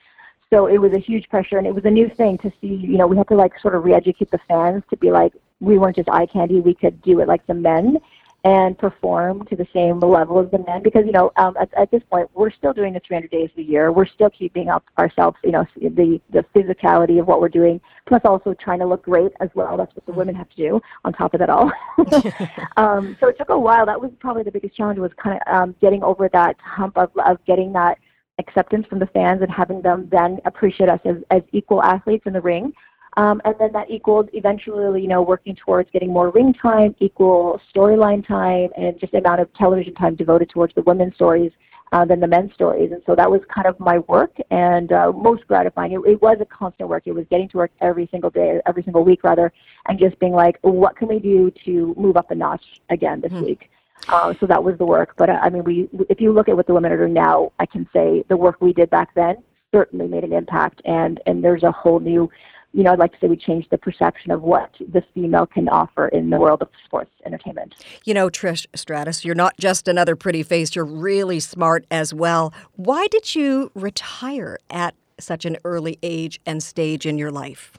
So 0.49 0.67
it 0.67 0.77
was 0.77 0.93
a 0.93 0.99
huge 0.99 1.27
pressure, 1.27 1.57
and 1.57 1.67
it 1.67 1.75
was 1.75 1.83
a 1.83 1.89
new 1.89 2.09
thing 2.15 2.37
to 2.37 2.49
see. 2.61 2.67
You 2.67 2.97
know, 2.97 3.05
we 3.05 3.17
had 3.17 3.27
to 3.27 3.35
like 3.35 3.59
sort 3.59 3.75
of 3.75 3.83
re-educate 3.83 4.31
the 4.31 4.39
fans 4.47 4.81
to 4.89 4.95
be 4.95 5.11
like, 5.11 5.33
we 5.59 5.77
weren't 5.77 5.97
just 5.97 6.09
eye 6.09 6.25
candy. 6.25 6.61
We 6.61 6.73
could 6.73 7.01
do 7.01 7.19
it 7.19 7.27
like 7.27 7.45
the 7.47 7.53
men 7.53 7.97
and 8.43 8.77
perform 8.77 9.45
to 9.47 9.55
the 9.55 9.67
same 9.73 9.99
level 9.99 10.39
as 10.39 10.49
the 10.51 10.59
men 10.59 10.81
because 10.83 11.03
you 11.05 11.11
know 11.11 11.31
um, 11.37 11.55
at, 11.59 11.73
at 11.73 11.89
this 11.91 12.01
point 12.09 12.29
we're 12.33 12.51
still 12.51 12.71
doing 12.71 12.93
the 12.93 13.01
300 13.05 13.29
days 13.31 13.49
of 13.49 13.55
the 13.55 13.63
year. 13.63 13.91
We're 13.91 14.07
still 14.07 14.29
keeping 14.29 14.69
up 14.69 14.85
ourselves 14.97 15.37
you 15.43 15.51
know 15.51 15.65
the 15.75 16.21
the 16.31 16.45
physicality 16.55 17.19
of 17.19 17.27
what 17.27 17.41
we're 17.41 17.49
doing 17.49 17.81
plus 18.07 18.21
also 18.25 18.53
trying 18.53 18.79
to 18.79 18.85
look 18.85 19.03
great 19.03 19.31
as 19.41 19.49
well. 19.55 19.75
That's 19.75 19.93
what 19.95 20.05
the 20.05 20.13
women 20.13 20.35
have 20.35 20.49
to 20.49 20.55
do 20.55 20.81
on 21.03 21.13
top 21.13 21.33
of 21.33 21.41
it 21.41 21.49
all. 21.49 21.71
Um, 22.77 23.17
so 23.19 23.27
it 23.27 23.37
took 23.39 23.49
a 23.49 23.57
while. 23.57 23.87
That 23.87 23.99
was 23.99 24.11
probably 24.19 24.43
the 24.43 24.51
biggest 24.51 24.75
challenge 24.75 24.99
was 24.99 25.11
kind 25.21 25.39
of 25.45 25.53
um, 25.53 25.75
getting 25.81 26.03
over 26.03 26.29
that 26.31 26.55
hump 26.63 26.95
of, 26.95 27.09
of 27.25 27.43
getting 27.45 27.73
that 27.73 27.97
acceptance 28.39 28.85
from 28.87 28.99
the 28.99 29.07
fans 29.07 29.41
and 29.41 29.51
having 29.51 29.81
them 29.81 30.07
then 30.11 30.39
appreciate 30.45 30.89
us 30.89 30.99
as, 31.05 31.15
as 31.31 31.41
equal 31.53 31.81
athletes 31.81 32.23
in 32.27 32.33
the 32.33 32.41
ring 32.41 32.71
um, 33.17 33.41
and 33.45 33.55
then 33.59 33.71
that 33.73 33.89
equals 33.89 34.27
eventually, 34.33 35.01
you 35.01 35.07
know, 35.07 35.23
working 35.23 35.55
towards 35.55 35.89
getting 35.91 36.13
more 36.13 36.29
ring 36.29 36.53
time, 36.53 36.95
equal 36.99 37.59
storyline 37.73 38.25
time, 38.25 38.69
and 38.77 38.97
just 38.99 39.11
the 39.11 39.17
amount 39.17 39.41
of 39.41 39.51
television 39.55 39.95
time 39.95 40.15
devoted 40.15 40.49
towards 40.49 40.73
the 40.75 40.83
women's 40.83 41.15
stories 41.15 41.51
uh, 41.93 42.05
than 42.05 42.19
the 42.19 42.27
men's 42.27 42.53
stories. 42.53 42.91
And 42.91 43.01
so 43.07 43.15
that 43.15 43.29
was 43.29 43.41
kind 43.53 43.65
of 43.65 43.79
my 43.79 43.97
work 43.99 44.35
and 44.51 44.91
uh, 44.91 45.11
most 45.11 45.47
gratifying. 45.47 45.93
It, 45.93 45.99
it 46.05 46.21
was 46.21 46.37
a 46.41 46.45
constant 46.45 46.89
work. 46.89 47.03
It 47.07 47.13
was 47.13 47.25
getting 47.31 47.49
to 47.49 47.57
work 47.57 47.71
every 47.81 48.07
single 48.11 48.29
day, 48.29 48.61
every 48.67 48.83
single 48.83 49.03
week 49.03 49.23
rather, 49.23 49.51
and 49.87 49.97
just 49.97 50.19
being 50.19 50.33
like, 50.33 50.59
what 50.61 50.95
can 50.95 51.07
we 51.07 51.17
do 51.17 51.51
to 51.65 51.95
move 51.97 52.17
up 52.17 52.29
a 52.29 52.35
notch 52.35 52.81
again 52.91 53.21
this 53.21 53.31
mm-hmm. 53.31 53.45
week? 53.45 53.71
Uh, 54.09 54.35
so 54.39 54.45
that 54.45 54.63
was 54.63 54.77
the 54.77 54.85
work. 54.85 55.15
But 55.17 55.31
uh, 55.31 55.39
I 55.41 55.49
mean, 55.49 55.63
we 55.63 55.89
if 56.07 56.21
you 56.21 56.31
look 56.31 56.49
at 56.49 56.55
what 56.55 56.67
the 56.67 56.73
women 56.75 56.91
are 56.91 56.97
doing 56.97 57.13
now, 57.13 57.51
I 57.57 57.65
can 57.65 57.89
say 57.91 58.23
the 58.29 58.37
work 58.37 58.61
we 58.61 58.73
did 58.73 58.91
back 58.91 59.15
then 59.15 59.37
certainly 59.73 60.07
made 60.07 60.23
an 60.23 60.33
impact, 60.33 60.81
and 60.85 61.19
and 61.25 61.43
there's 61.43 61.63
a 61.63 61.71
whole 61.71 61.99
new 61.99 62.29
you 62.73 62.83
know, 62.83 62.91
I'd 62.91 62.99
like 62.99 63.13
to 63.13 63.17
say 63.19 63.27
we 63.27 63.37
changed 63.37 63.69
the 63.71 63.77
perception 63.77 64.31
of 64.31 64.41
what 64.41 64.71
the 64.79 65.03
female 65.13 65.45
can 65.45 65.67
offer 65.69 66.09
in 66.09 66.29
the 66.29 66.37
world 66.37 66.61
of 66.61 66.69
sports 66.85 67.11
entertainment. 67.25 67.73
You 68.05 68.13
know, 68.13 68.29
Trish 68.29 68.65
Stratus, 68.75 69.25
you're 69.25 69.35
not 69.35 69.57
just 69.57 69.87
another 69.87 70.15
pretty 70.15 70.43
face, 70.43 70.75
you're 70.75 70.85
really 70.85 71.39
smart 71.39 71.85
as 71.89 72.13
well. 72.13 72.53
Why 72.75 73.07
did 73.07 73.33
you 73.35 73.71
retire 73.73 74.59
at 74.69 74.93
such 75.19 75.45
an 75.45 75.57
early 75.63 75.97
age 76.03 76.39
and 76.45 76.61
stage 76.61 77.05
in 77.05 77.17
your 77.17 77.31
life? 77.31 77.71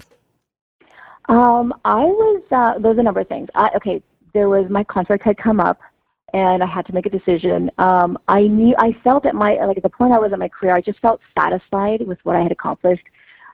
Um, 1.28 1.74
I 1.84 2.04
was, 2.04 2.42
uh, 2.50 2.78
there's 2.78 2.98
a 2.98 3.02
number 3.02 3.20
of 3.20 3.28
things. 3.28 3.48
I, 3.54 3.70
okay, 3.76 4.02
there 4.32 4.48
was 4.48 4.68
my 4.70 4.82
contract 4.82 5.22
had 5.22 5.36
come 5.36 5.60
up 5.60 5.78
and 6.32 6.62
I 6.62 6.66
had 6.66 6.86
to 6.86 6.94
make 6.94 7.06
a 7.06 7.10
decision. 7.10 7.70
Um, 7.78 8.18
I 8.28 8.42
knew, 8.42 8.74
I 8.78 8.96
felt 9.04 9.26
at 9.26 9.34
my, 9.34 9.64
like 9.64 9.76
at 9.76 9.82
the 9.82 9.90
point 9.90 10.12
I 10.12 10.18
was 10.18 10.32
in 10.32 10.38
my 10.38 10.48
career, 10.48 10.74
I 10.74 10.80
just 10.80 10.98
felt 11.00 11.20
satisfied 11.38 12.06
with 12.06 12.18
what 12.24 12.34
I 12.34 12.42
had 12.42 12.52
accomplished. 12.52 13.04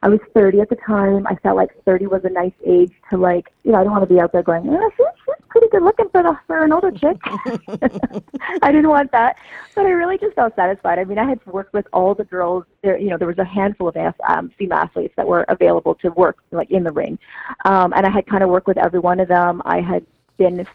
I 0.05 0.09
was 0.09 0.21
30 0.35 0.61
at 0.61 0.69
the 0.69 0.77
time. 0.77 1.27
I 1.27 1.35
felt 1.37 1.57
like 1.57 1.71
30 1.87 2.09
was 2.09 2.21
a 2.25 2.29
nice 2.29 2.53
age 2.67 2.93
to 3.09 3.17
like, 3.17 3.51
you 3.63 3.73
know, 3.73 3.79
I 3.79 3.85
don't 3.85 3.93
want 3.93 4.07
to 4.07 4.15
be 4.15 4.21
out 4.21 4.33
there 4.33 4.43
going, 4.43 4.69
oh, 4.69 4.91
she's, 4.99 5.07
she's 5.25 5.47
pretty 5.49 5.67
good 5.69 5.83
looking 5.83 6.11
for 6.11 6.23
the 6.23 6.39
for 6.47 6.63
an 6.63 6.73
older 6.75 6.91
chick. 6.91 7.17
I 8.63 8.71
didn't 8.71 8.91
want 8.91 9.13
that, 9.13 9.37
but 9.75 9.87
I 9.87 9.91
really 9.91 10.19
just 10.19 10.35
felt 10.35 10.55
satisfied. 10.57 10.99
I 10.99 11.05
mean, 11.05 11.19
I 11.19 11.27
had 11.27 11.45
worked 11.47 11.73
with 11.73 11.87
all 11.95 12.15
the 12.15 12.25
girls. 12.25 12.65
There, 12.83 12.99
you 12.99 13.09
know, 13.09 13.17
there 13.17 13.29
was 13.29 13.39
a 13.39 13.47
handful 13.47 13.89
of 13.89 13.97
um, 14.29 14.53
female 14.59 14.79
athletes 14.79 15.15
that 15.17 15.27
were 15.27 15.47
available 15.49 15.95
to 15.95 16.11
work 16.11 16.37
like 16.51 16.71
in 16.71 16.85
the 16.85 16.93
ring, 16.93 17.19
um, 17.65 17.95
and 17.97 18.05
I 18.05 18.11
had 18.11 18.27
kind 18.27 18.43
of 18.43 18.51
worked 18.51 18.67
with 18.67 18.77
every 18.77 19.01
one 19.01 19.21
of 19.21 19.29
them. 19.29 19.63
I 19.65 19.81
had 19.81 20.05
been, 20.37 20.67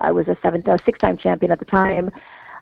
I 0.00 0.10
was 0.10 0.26
a 0.26 0.36
seventh, 0.42 0.66
a 0.66 0.76
six-time 0.84 1.18
champion 1.18 1.52
at 1.52 1.60
the 1.60 1.66
time. 1.66 2.10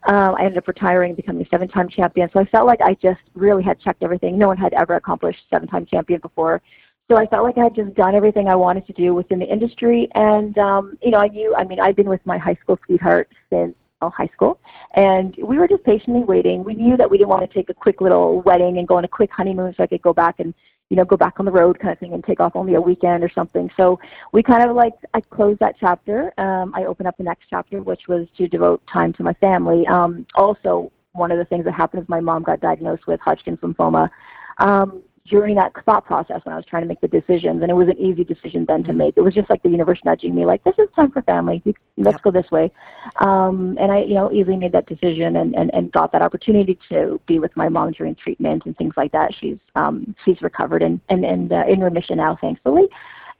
Um, 0.04 0.34
I 0.36 0.44
ended 0.44 0.58
up 0.58 0.68
retiring, 0.68 1.14
becoming 1.14 1.44
a 1.44 1.48
seven-time 1.48 1.88
champion. 1.88 2.30
So 2.32 2.40
I 2.40 2.44
felt 2.46 2.66
like 2.66 2.80
I 2.80 2.94
just 2.94 3.20
really 3.34 3.62
had 3.62 3.80
checked 3.80 4.02
everything. 4.02 4.38
No 4.38 4.48
one 4.48 4.56
had 4.56 4.72
ever 4.74 4.96
accomplished 4.96 5.40
seven-time 5.50 5.86
champion 5.86 6.20
before. 6.20 6.62
So 7.10 7.16
I 7.16 7.26
felt 7.26 7.44
like 7.44 7.58
I 7.58 7.64
had 7.64 7.74
just 7.74 7.94
done 7.94 8.14
everything 8.14 8.48
I 8.48 8.54
wanted 8.54 8.86
to 8.86 8.92
do 8.92 9.14
within 9.14 9.40
the 9.40 9.46
industry. 9.46 10.08
And, 10.14 10.56
um, 10.58 10.96
you 11.02 11.10
know, 11.10 11.18
I 11.18 11.28
knew, 11.28 11.54
I 11.56 11.64
mean, 11.64 11.80
I've 11.80 11.96
been 11.96 12.08
with 12.08 12.24
my 12.24 12.38
high 12.38 12.56
school 12.62 12.78
sweetheart 12.86 13.28
since 13.50 13.74
oh, 14.02 14.10
high 14.10 14.30
school. 14.32 14.60
And 14.94 15.36
we 15.42 15.58
were 15.58 15.68
just 15.68 15.84
patiently 15.84 16.22
waiting. 16.22 16.64
We 16.64 16.74
knew 16.74 16.96
that 16.96 17.10
we 17.10 17.18
didn't 17.18 17.30
want 17.30 17.48
to 17.48 17.54
take 17.54 17.68
a 17.68 17.74
quick 17.74 18.00
little 18.00 18.42
wedding 18.42 18.78
and 18.78 18.88
go 18.88 18.96
on 18.96 19.04
a 19.04 19.08
quick 19.08 19.30
honeymoon 19.30 19.74
so 19.76 19.82
I 19.82 19.86
could 19.86 20.02
go 20.02 20.12
back 20.12 20.40
and 20.40 20.54
you 20.90 20.96
know, 20.96 21.04
go 21.04 21.16
back 21.16 21.38
on 21.38 21.46
the 21.46 21.52
road 21.52 21.78
kind 21.78 21.92
of 21.92 21.98
thing 21.98 22.12
and 22.12 22.22
take 22.22 22.40
off 22.40 22.56
only 22.56 22.74
a 22.74 22.80
weekend 22.80 23.22
or 23.22 23.30
something. 23.32 23.70
So 23.76 23.98
we 24.32 24.42
kind 24.42 24.68
of 24.68 24.74
like, 24.74 24.92
I 25.14 25.20
closed 25.20 25.60
that 25.60 25.76
chapter. 25.78 26.34
Um, 26.36 26.74
I 26.74 26.84
opened 26.84 27.06
up 27.06 27.16
the 27.16 27.22
next 27.22 27.44
chapter, 27.48 27.80
which 27.80 28.08
was 28.08 28.26
to 28.36 28.48
devote 28.48 28.82
time 28.92 29.12
to 29.14 29.22
my 29.22 29.32
family. 29.34 29.86
Um, 29.86 30.26
also, 30.34 30.90
one 31.12 31.30
of 31.30 31.38
the 31.38 31.44
things 31.44 31.64
that 31.64 31.74
happened 31.74 32.02
is 32.02 32.08
my 32.08 32.20
mom 32.20 32.42
got 32.42 32.60
diagnosed 32.60 33.06
with 33.06 33.20
Hodgkin's 33.20 33.60
lymphoma. 33.60 34.10
Um, 34.58 35.02
during 35.30 35.54
that 35.54 35.72
thought 35.86 36.04
process 36.04 36.40
when 36.44 36.52
I 36.52 36.56
was 36.56 36.66
trying 36.66 36.82
to 36.82 36.88
make 36.88 37.00
the 37.00 37.08
decisions, 37.08 37.62
and 37.62 37.70
it 37.70 37.74
was 37.74 37.88
an 37.88 37.98
easy 37.98 38.24
decision 38.24 38.66
then 38.66 38.82
to 38.82 38.90
mm-hmm. 38.90 38.98
make. 38.98 39.16
It 39.16 39.20
was 39.22 39.32
just 39.32 39.48
like 39.48 39.62
the 39.62 39.70
universe 39.70 40.00
nudging 40.04 40.34
me, 40.34 40.44
like, 40.44 40.62
"This 40.64 40.74
is 40.78 40.88
time 40.96 41.12
for 41.12 41.22
family. 41.22 41.62
Let's 41.96 42.16
yep. 42.16 42.22
go 42.22 42.30
this 42.32 42.50
way." 42.50 42.72
Um, 43.20 43.78
and 43.80 43.92
I, 43.92 44.00
you 44.00 44.14
know, 44.14 44.30
easily 44.32 44.56
made 44.56 44.72
that 44.72 44.86
decision 44.86 45.36
and, 45.36 45.54
and 45.54 45.72
and 45.72 45.92
got 45.92 46.10
that 46.12 46.22
opportunity 46.22 46.78
to 46.90 47.20
be 47.26 47.38
with 47.38 47.56
my 47.56 47.68
mom 47.68 47.92
during 47.92 48.16
treatment 48.16 48.64
and 48.66 48.76
things 48.76 48.94
like 48.96 49.12
that. 49.12 49.32
She's 49.34 49.58
um, 49.76 50.14
she's 50.24 50.42
recovered 50.42 50.82
and 50.82 51.00
and 51.08 51.24
and 51.24 51.52
uh, 51.52 51.64
in 51.68 51.80
remission 51.80 52.18
now, 52.18 52.36
thankfully. 52.40 52.88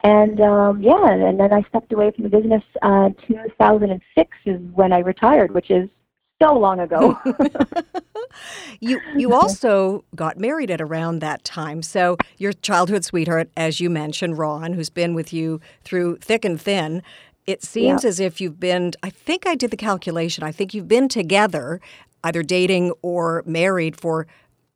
And 0.03 0.41
um, 0.41 0.81
yeah, 0.81 1.11
and 1.11 1.39
then 1.39 1.53
I 1.53 1.63
stepped 1.69 1.93
away 1.93 2.13
from 2.13 2.25
the 2.25 2.31
business. 2.31 2.63
Uh, 2.83 3.11
2006 3.27 4.37
is 4.47 4.61
when 4.73 4.93
I 4.93 5.01
retired, 5.01 5.53
which 5.53 5.71
is 5.71 5.91
so 6.41 6.59
long 6.59 6.81
ago. 6.81 7.19
you 8.81 9.01
you 9.17 9.35
also 9.35 10.05
got 10.15 10.39
married 10.39 10.71
at 10.71 10.81
around 10.81 11.21
that 11.21 11.45
time. 11.45 11.83
So 11.83 12.17
your 12.39 12.53
childhood 12.53 13.05
sweetheart, 13.05 13.51
as 13.57 13.81
you 13.81 13.91
mentioned, 13.91 14.39
Ron, 14.39 14.73
who's 14.73 14.91
been 14.91 15.15
with 15.15 15.33
you 15.33 15.61
through 15.85 16.17
thick 16.17 16.45
and 16.45 16.61
thin. 16.61 17.03
It 17.47 17.63
seems 17.63 18.05
yeah. 18.05 18.09
as 18.09 18.21
if 18.21 18.41
you've 18.41 18.61
been. 18.61 18.93
I 19.03 19.11
think 19.11 19.47
I 19.47 19.55
did 19.55 19.71
the 19.71 19.77
calculation. 19.77 20.45
I 20.45 20.53
think 20.53 20.73
you've 20.75 20.89
been 20.89 21.09
together, 21.09 21.81
either 22.25 22.43
dating 22.43 22.93
or 23.03 23.43
married 23.47 23.99
for 24.01 24.27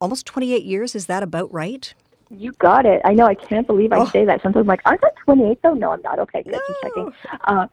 almost 0.00 0.26
28 0.26 0.64
years. 0.64 0.94
Is 0.94 1.06
that 1.06 1.22
about 1.22 1.52
right? 1.52 1.94
You 2.30 2.52
got 2.52 2.86
it. 2.86 3.00
I 3.04 3.12
know. 3.12 3.26
I 3.26 3.34
can't 3.34 3.66
believe 3.66 3.92
I 3.92 3.98
oh. 3.98 4.04
say 4.06 4.24
that. 4.24 4.42
Sometimes 4.42 4.62
I'm 4.62 4.66
like, 4.66 4.80
aren't 4.84 5.04
I 5.04 5.10
28 5.24 5.62
though? 5.62 5.74
No, 5.74 5.92
I'm 5.92 6.02
not. 6.02 6.18
Okay, 6.18 6.42
good. 6.42 6.52
No. 6.52 6.60
checking. 6.82 7.12
Uh, 7.44 7.66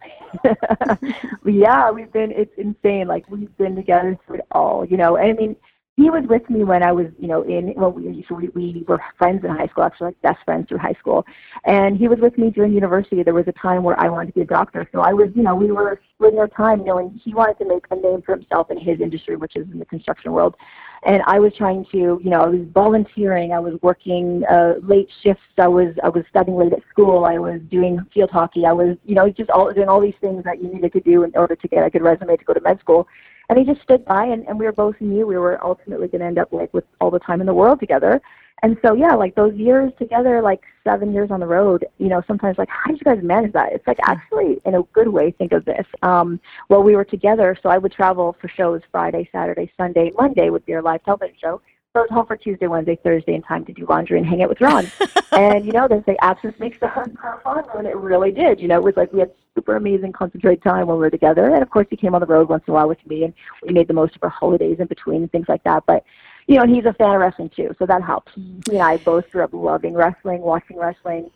yeah, 1.45 1.91
we've 1.91 2.11
been. 2.11 2.31
It's 2.31 2.53
insane. 2.57 3.07
Like 3.07 3.29
we've 3.29 3.55
been 3.57 3.75
together 3.75 4.17
through 4.25 4.37
it 4.37 4.47
all. 4.51 4.85
You 4.85 4.97
know, 4.97 5.15
and 5.15 5.31
I 5.31 5.33
mean, 5.33 5.55
he 5.97 6.09
was 6.09 6.23
with 6.29 6.49
me 6.49 6.63
when 6.63 6.83
I 6.83 6.91
was, 6.93 7.07
you 7.19 7.27
know, 7.27 7.41
in 7.43 7.73
well, 7.75 7.91
we 7.91 8.25
so 8.27 8.35
we, 8.35 8.47
we 8.49 8.85
were 8.87 9.01
friends 9.17 9.43
in 9.43 9.49
high 9.49 9.67
school, 9.67 9.83
actually, 9.83 10.07
like 10.07 10.21
best 10.21 10.39
friends 10.45 10.69
through 10.69 10.77
high 10.77 10.95
school, 10.99 11.25
and 11.65 11.97
he 11.97 12.07
was 12.07 12.19
with 12.19 12.37
me 12.37 12.49
during 12.49 12.71
university. 12.71 13.23
There 13.23 13.33
was 13.33 13.47
a 13.47 13.51
time 13.51 13.83
where 13.83 13.99
I 13.99 14.07
wanted 14.07 14.27
to 14.27 14.33
be 14.33 14.41
a 14.41 14.45
doctor, 14.45 14.87
so 14.93 15.01
I 15.01 15.11
was, 15.11 15.29
you 15.35 15.43
know, 15.43 15.53
we 15.53 15.69
were 15.69 15.99
splitting 16.15 16.39
our 16.39 16.47
time, 16.47 16.79
you 16.79 16.85
know, 16.85 16.97
and 16.99 17.19
he 17.21 17.33
wanted 17.33 17.57
to 17.59 17.65
make 17.67 17.85
a 17.91 17.95
name 17.95 18.21
for 18.21 18.35
himself 18.35 18.71
in 18.71 18.79
his 18.79 19.01
industry, 19.01 19.35
which 19.35 19.57
is 19.57 19.67
in 19.69 19.79
the 19.79 19.85
construction 19.85 20.31
world, 20.31 20.55
and 21.03 21.21
I 21.27 21.39
was 21.39 21.51
trying 21.57 21.85
to, 21.91 21.97
you 21.97 22.29
know, 22.29 22.41
I 22.41 22.47
was 22.47 22.61
volunteering, 22.73 23.51
I 23.51 23.59
was 23.59 23.73
working 23.81 24.43
uh, 24.49 24.75
late 24.81 25.09
shifts, 25.21 25.43
I 25.57 25.67
was 25.67 25.93
I 26.03 26.09
was 26.09 26.23
studying 26.29 26.57
late 26.57 26.71
at 26.71 26.83
school, 26.89 27.25
I 27.25 27.37
was 27.37 27.59
doing 27.69 27.99
field 28.13 28.29
hockey, 28.31 28.65
I 28.65 28.71
was, 28.71 28.95
you 29.03 29.15
know, 29.15 29.29
just 29.29 29.49
all 29.49 29.69
doing 29.73 29.89
all 29.89 29.99
these 29.99 30.13
things 30.21 30.45
that 30.45 30.61
you 30.61 30.73
needed 30.73 30.93
to 30.93 31.01
do 31.01 31.23
in 31.23 31.31
order 31.35 31.57
to 31.57 31.67
get 31.67 31.85
a 31.85 31.89
good 31.89 32.01
resume 32.01 32.37
to 32.37 32.45
go 32.45 32.53
to 32.53 32.61
med 32.61 32.79
school 32.79 33.07
and 33.51 33.59
he 33.59 33.65
just 33.65 33.81
stood 33.81 34.05
by 34.05 34.25
and, 34.25 34.47
and 34.47 34.57
we 34.57 34.63
were 34.63 34.71
both 34.71 34.95
knew 35.01 35.27
we 35.27 35.37
were 35.37 35.61
ultimately 35.61 36.07
going 36.07 36.21
to 36.21 36.25
end 36.25 36.39
up 36.39 36.53
like 36.53 36.73
with 36.73 36.85
all 37.01 37.11
the 37.11 37.19
time 37.19 37.41
in 37.41 37.47
the 37.47 37.53
world 37.53 37.81
together. 37.81 38.21
And 38.63 38.77
so 38.81 38.93
yeah 38.93 39.13
like 39.13 39.35
those 39.35 39.53
years 39.55 39.91
together 39.99 40.41
like 40.41 40.61
seven 40.85 41.13
years 41.13 41.31
on 41.31 41.41
the 41.41 41.45
road 41.45 41.85
you 41.97 42.07
know 42.07 42.23
sometimes 42.27 42.57
like 42.57 42.69
how 42.69 42.91
did 42.91 43.01
you 43.01 43.03
guys 43.03 43.21
manage 43.21 43.51
that? 43.51 43.73
It's 43.73 43.85
like 43.85 43.99
actually 44.07 44.61
in 44.65 44.75
a 44.75 44.83
good 44.93 45.09
way 45.09 45.31
think 45.31 45.51
of 45.51 45.65
this. 45.65 45.85
Um 46.01 46.39
well 46.69 46.81
we 46.81 46.95
were 46.95 47.03
together 47.03 47.57
so 47.61 47.67
i 47.67 47.77
would 47.77 47.91
travel 47.91 48.37
for 48.39 48.47
shows 48.47 48.81
friday 48.89 49.27
saturday 49.33 49.69
sunday. 49.75 50.13
Monday 50.17 50.49
would 50.49 50.65
be 50.65 50.73
our 50.73 50.81
live 50.81 51.03
television 51.03 51.35
show. 51.37 51.61
So 51.93 51.99
I 51.99 52.01
was 52.03 52.09
home 52.11 52.25
for 52.25 52.37
Tuesday, 52.37 52.67
Wednesday, 52.67 52.97
Thursday 53.03 53.35
in 53.35 53.41
time 53.41 53.65
to 53.65 53.73
do 53.73 53.85
laundry 53.89 54.17
and 54.17 54.25
hang 54.25 54.41
out 54.41 54.47
with 54.47 54.61
Ron. 54.61 54.89
and, 55.33 55.65
you 55.65 55.73
know, 55.73 55.89
they 55.89 56.01
say 56.05 56.15
absence 56.21 56.57
makes 56.57 56.79
the 56.79 56.87
heart 56.87 57.11
fun, 57.43 57.65
and 57.77 57.85
it 57.85 57.97
really 57.97 58.31
did. 58.31 58.61
You 58.61 58.69
know, 58.69 58.77
it 58.77 58.83
was 58.83 58.95
like 58.95 59.11
we 59.11 59.19
had 59.19 59.31
super 59.55 59.75
amazing 59.75 60.13
concentrated 60.13 60.63
time 60.63 60.87
when 60.87 60.97
we 60.97 61.01
were 61.01 61.09
together. 61.09 61.53
And, 61.53 61.61
of 61.61 61.69
course, 61.69 61.87
he 61.89 61.97
came 61.97 62.15
on 62.15 62.21
the 62.21 62.27
road 62.27 62.49
once 62.49 62.63
in 62.67 62.71
a 62.71 62.75
while 62.75 62.87
with 62.87 63.05
me, 63.05 63.23
and 63.23 63.33
we 63.65 63.73
made 63.73 63.87
the 63.87 63.93
most 63.93 64.15
of 64.15 64.23
our 64.23 64.29
holidays 64.29 64.77
in 64.79 64.87
between 64.87 65.23
and 65.23 65.31
things 65.31 65.47
like 65.49 65.63
that. 65.63 65.83
But, 65.85 66.03
you 66.47 66.55
know, 66.55 66.63
and 66.63 66.73
he's 66.73 66.85
a 66.85 66.93
fan 66.93 67.15
of 67.15 67.21
wrestling, 67.21 67.51
too, 67.55 67.75
so 67.77 67.85
that 67.85 68.01
helps. 68.01 68.31
He 68.35 68.73
and 68.73 68.81
I 68.81 68.97
both 68.97 69.29
grew 69.29 69.43
up 69.43 69.53
loving 69.53 69.93
wrestling, 69.93 70.41
watching 70.41 70.77
wrestling. 70.77 71.29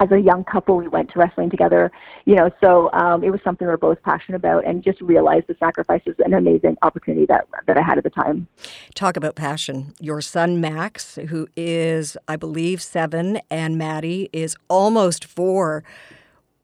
as 0.00 0.12
a 0.12 0.18
young 0.18 0.44
couple, 0.44 0.76
we 0.76 0.86
went 0.86 1.10
to 1.10 1.18
wrestling 1.18 1.50
together, 1.50 1.90
you 2.24 2.36
know, 2.36 2.50
so 2.60 2.88
um, 2.92 3.24
it 3.24 3.30
was 3.30 3.40
something 3.42 3.66
we 3.66 3.72
are 3.72 3.76
both 3.76 4.00
passionate 4.02 4.36
about 4.36 4.64
and 4.64 4.84
just 4.84 5.00
realized 5.00 5.48
the 5.48 5.56
sacrifices 5.58 6.14
and 6.18 6.32
an 6.32 6.38
amazing 6.38 6.76
opportunity 6.82 7.26
that, 7.26 7.48
that 7.66 7.76
I 7.76 7.82
had 7.82 7.98
at 7.98 8.04
the 8.04 8.10
time. 8.10 8.46
Talk 8.94 9.16
about 9.16 9.34
passion. 9.34 9.94
Your 9.98 10.20
son, 10.20 10.60
Max, 10.60 11.16
who 11.28 11.48
is, 11.56 12.16
I 12.28 12.36
believe, 12.36 12.80
seven, 12.80 13.40
and 13.50 13.76
Maddie 13.76 14.30
is 14.32 14.56
almost 14.68 15.24
four. 15.24 15.82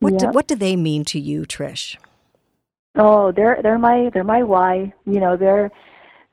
What, 0.04 0.18
do, 0.18 0.26
what 0.28 0.46
do 0.46 0.54
they 0.54 0.76
mean 0.76 1.04
to 1.06 1.18
you, 1.18 1.42
Trish? 1.42 1.96
Oh, 2.96 3.32
they're 3.32 3.58
they're 3.62 3.78
my 3.78 4.10
they're 4.12 4.24
my 4.24 4.42
why. 4.42 4.92
You 5.04 5.20
know, 5.20 5.36
they're 5.36 5.70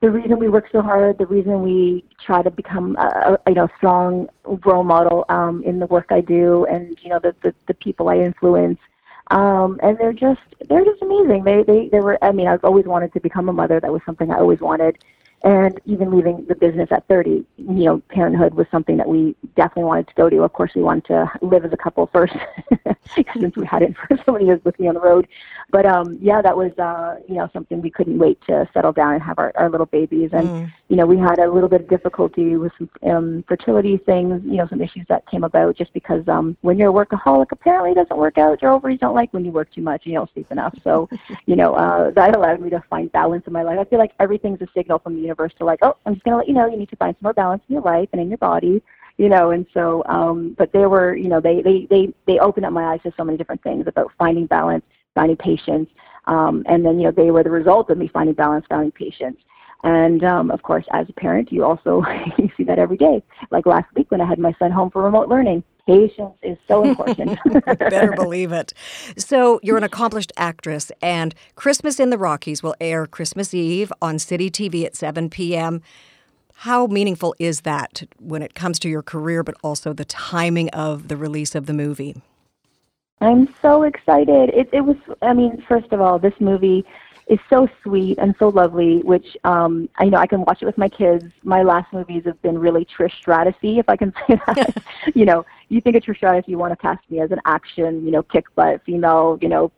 the 0.00 0.10
reason 0.10 0.38
we 0.38 0.48
work 0.48 0.66
so 0.72 0.82
hard, 0.82 1.18
the 1.18 1.26
reason 1.26 1.62
we 1.62 2.04
try 2.24 2.42
to 2.42 2.50
become 2.50 2.96
a, 2.96 3.38
a 3.46 3.50
you 3.50 3.54
know 3.54 3.68
strong 3.76 4.28
role 4.64 4.84
model 4.84 5.24
um, 5.28 5.62
in 5.64 5.78
the 5.78 5.86
work 5.86 6.06
I 6.10 6.20
do, 6.20 6.66
and 6.66 6.98
you 7.02 7.10
know 7.10 7.18
the 7.18 7.34
the, 7.42 7.54
the 7.66 7.74
people 7.74 8.08
I 8.08 8.16
influence. 8.16 8.78
Um, 9.30 9.78
and 9.82 9.96
they're 9.98 10.12
just 10.12 10.40
they're 10.68 10.84
just 10.84 11.00
amazing. 11.02 11.44
They 11.44 11.62
they 11.62 11.88
they 11.88 12.00
were. 12.00 12.18
I 12.22 12.32
mean, 12.32 12.48
I've 12.48 12.64
always 12.64 12.84
wanted 12.84 13.12
to 13.14 13.20
become 13.20 13.48
a 13.48 13.52
mother. 13.52 13.80
That 13.80 13.92
was 13.92 14.02
something 14.04 14.30
I 14.30 14.38
always 14.38 14.60
wanted. 14.60 14.98
And 15.44 15.80
even 15.86 16.14
leaving 16.14 16.44
the 16.46 16.54
business 16.54 16.88
at 16.92 17.06
30, 17.08 17.44
you 17.56 17.84
know, 17.84 17.98
parenthood 18.10 18.54
was 18.54 18.66
something 18.70 18.96
that 18.98 19.08
we 19.08 19.34
definitely 19.56 19.84
wanted 19.84 20.06
to 20.08 20.14
go 20.14 20.30
to. 20.30 20.42
Of 20.42 20.52
course, 20.52 20.70
we 20.76 20.82
wanted 20.82 21.06
to 21.06 21.32
live 21.42 21.64
as 21.64 21.72
a 21.72 21.76
couple 21.76 22.08
first, 22.12 22.34
since 23.34 23.56
we 23.56 23.66
hadn't 23.66 23.96
for 23.96 24.16
so 24.24 24.32
many 24.32 24.46
years 24.46 24.60
with 24.64 24.78
me 24.78 24.86
on 24.86 24.94
the 24.94 25.00
road. 25.00 25.26
But 25.70 25.84
um, 25.84 26.16
yeah, 26.20 26.42
that 26.42 26.56
was 26.56 26.70
uh, 26.78 27.16
you 27.28 27.34
know 27.34 27.50
something 27.52 27.82
we 27.82 27.90
couldn't 27.90 28.18
wait 28.18 28.40
to 28.46 28.68
settle 28.72 28.92
down 28.92 29.14
and 29.14 29.22
have 29.22 29.38
our, 29.40 29.52
our 29.56 29.68
little 29.68 29.86
babies. 29.86 30.30
And 30.32 30.48
mm. 30.48 30.72
you 30.88 30.94
know, 30.96 31.06
we 31.06 31.18
had 31.18 31.40
a 31.40 31.50
little 31.50 31.68
bit 31.68 31.80
of 31.80 31.88
difficulty 31.88 32.54
with 32.54 32.72
some 32.78 32.90
um, 33.10 33.44
fertility 33.48 33.96
things, 33.96 34.42
you 34.44 34.58
know, 34.58 34.68
some 34.68 34.80
issues 34.80 35.06
that 35.08 35.26
came 35.28 35.42
about 35.42 35.76
just 35.76 35.92
because 35.92 36.26
um, 36.28 36.56
when 36.60 36.78
you're 36.78 36.90
a 36.90 37.06
workaholic, 37.06 37.50
apparently 37.50 37.90
it 37.90 37.94
doesn't 37.96 38.16
work 38.16 38.38
out. 38.38 38.62
Your 38.62 38.70
ovaries 38.70 39.00
don't 39.00 39.14
like 39.14 39.34
when 39.34 39.44
you 39.44 39.50
work 39.50 39.72
too 39.74 39.82
much 39.82 40.02
and 40.04 40.12
you 40.12 40.18
don't 40.20 40.32
sleep 40.32 40.52
enough. 40.52 40.74
So, 40.84 41.08
you 41.46 41.56
know, 41.56 41.74
uh, 41.74 42.12
that 42.12 42.36
allowed 42.36 42.60
me 42.60 42.70
to 42.70 42.82
find 42.88 43.10
balance 43.10 43.44
in 43.48 43.52
my 43.52 43.64
life. 43.64 43.80
I 43.80 43.84
feel 43.84 43.98
like 43.98 44.12
everything's 44.20 44.60
a 44.60 44.68
signal 44.72 45.00
from 45.00 45.14
the 45.14 45.20
universe 45.20 45.31
universe 45.32 45.52
to 45.58 45.64
like, 45.64 45.80
oh, 45.82 45.96
I'm 46.04 46.14
just 46.14 46.24
going 46.24 46.32
to 46.32 46.38
let 46.38 46.48
you 46.48 46.54
know 46.54 46.66
you 46.66 46.76
need 46.76 46.90
to 46.90 46.96
find 46.96 47.14
some 47.14 47.24
more 47.24 47.32
balance 47.32 47.62
in 47.68 47.74
your 47.74 47.82
life 47.82 48.08
and 48.12 48.20
in 48.20 48.28
your 48.28 48.38
body, 48.38 48.82
you 49.16 49.28
know. 49.28 49.50
And 49.50 49.66
so, 49.72 50.04
um, 50.06 50.54
but 50.58 50.72
they 50.72 50.86
were, 50.86 51.16
you 51.16 51.28
know, 51.28 51.40
they 51.40 51.62
they 51.62 51.86
they 51.88 52.12
they 52.26 52.38
opened 52.38 52.66
up 52.66 52.72
my 52.72 52.92
eyes 52.92 53.00
to 53.04 53.12
so 53.16 53.24
many 53.24 53.38
different 53.38 53.62
things 53.62 53.86
about 53.86 54.12
finding 54.18 54.46
balance, 54.46 54.84
finding 55.14 55.36
patience, 55.36 55.88
um, 56.26 56.62
and 56.66 56.84
then 56.84 56.98
you 56.98 57.04
know 57.04 57.12
they 57.12 57.30
were 57.30 57.42
the 57.42 57.50
result 57.50 57.90
of 57.90 57.98
me 57.98 58.08
finding 58.08 58.34
balance, 58.34 58.66
finding 58.68 58.92
patience. 58.92 59.38
And 59.84 60.22
um, 60.22 60.50
of 60.52 60.62
course, 60.62 60.84
as 60.92 61.08
a 61.08 61.12
parent, 61.12 61.50
you 61.50 61.64
also 61.64 62.02
you 62.38 62.50
see 62.56 62.64
that 62.64 62.78
every 62.78 62.96
day. 62.96 63.22
Like 63.50 63.66
last 63.66 63.86
week 63.96 64.10
when 64.10 64.20
I 64.20 64.26
had 64.26 64.38
my 64.38 64.54
son 64.58 64.70
home 64.70 64.90
for 64.90 65.02
remote 65.02 65.28
learning, 65.28 65.64
patience 65.86 66.36
is 66.42 66.58
so 66.68 66.84
important. 66.84 67.38
Better 67.78 68.12
believe 68.12 68.52
it. 68.52 68.72
So, 69.16 69.60
you're 69.62 69.76
an 69.76 69.84
accomplished 69.84 70.32
actress, 70.36 70.92
and 71.00 71.34
Christmas 71.54 71.98
in 71.98 72.10
the 72.10 72.18
Rockies 72.18 72.62
will 72.62 72.74
air 72.80 73.06
Christmas 73.06 73.52
Eve 73.54 73.92
on 74.00 74.18
City 74.18 74.50
TV 74.50 74.84
at 74.84 74.96
7 74.96 75.30
p.m. 75.30 75.82
How 76.54 76.86
meaningful 76.86 77.34
is 77.38 77.62
that 77.62 78.04
when 78.18 78.42
it 78.42 78.54
comes 78.54 78.78
to 78.80 78.88
your 78.88 79.02
career, 79.02 79.42
but 79.42 79.56
also 79.62 79.92
the 79.92 80.04
timing 80.04 80.68
of 80.70 81.08
the 81.08 81.16
release 81.16 81.54
of 81.54 81.66
the 81.66 81.72
movie? 81.72 82.14
I'm 83.20 83.52
so 83.62 83.84
excited. 83.84 84.50
It, 84.50 84.68
it 84.72 84.82
was, 84.82 84.96
I 85.22 85.32
mean, 85.32 85.62
first 85.68 85.92
of 85.92 86.00
all, 86.00 86.18
this 86.18 86.34
movie 86.40 86.84
is 87.32 87.38
so 87.48 87.66
sweet 87.82 88.18
and 88.18 88.34
so 88.38 88.48
lovely, 88.48 88.98
which 88.98 89.38
um, 89.44 89.88
I 89.96 90.04
know 90.04 90.18
I 90.18 90.26
can 90.26 90.42
watch 90.42 90.60
it 90.60 90.66
with 90.66 90.76
my 90.76 90.88
kids. 90.88 91.24
My 91.42 91.62
last 91.62 91.90
movies 91.90 92.24
have 92.26 92.40
been 92.42 92.58
really 92.58 92.84
Trish 92.84 93.16
Stratus 93.20 93.54
if 93.62 93.88
I 93.88 93.96
can 93.96 94.12
say 94.28 94.38
that. 94.46 94.82
you 95.14 95.24
know, 95.24 95.46
you 95.70 95.80
think 95.80 95.96
of 95.96 96.02
Trish 96.02 96.18
Stratus, 96.18 96.44
you 96.46 96.58
want 96.58 96.72
to 96.72 96.76
cast 96.76 97.00
me 97.10 97.20
as 97.20 97.30
an 97.30 97.40
action, 97.46 98.04
you 98.04 98.10
know, 98.10 98.22
kick 98.22 98.44
butt 98.54 98.82
female, 98.84 99.38
you 99.40 99.48
know, 99.48 99.72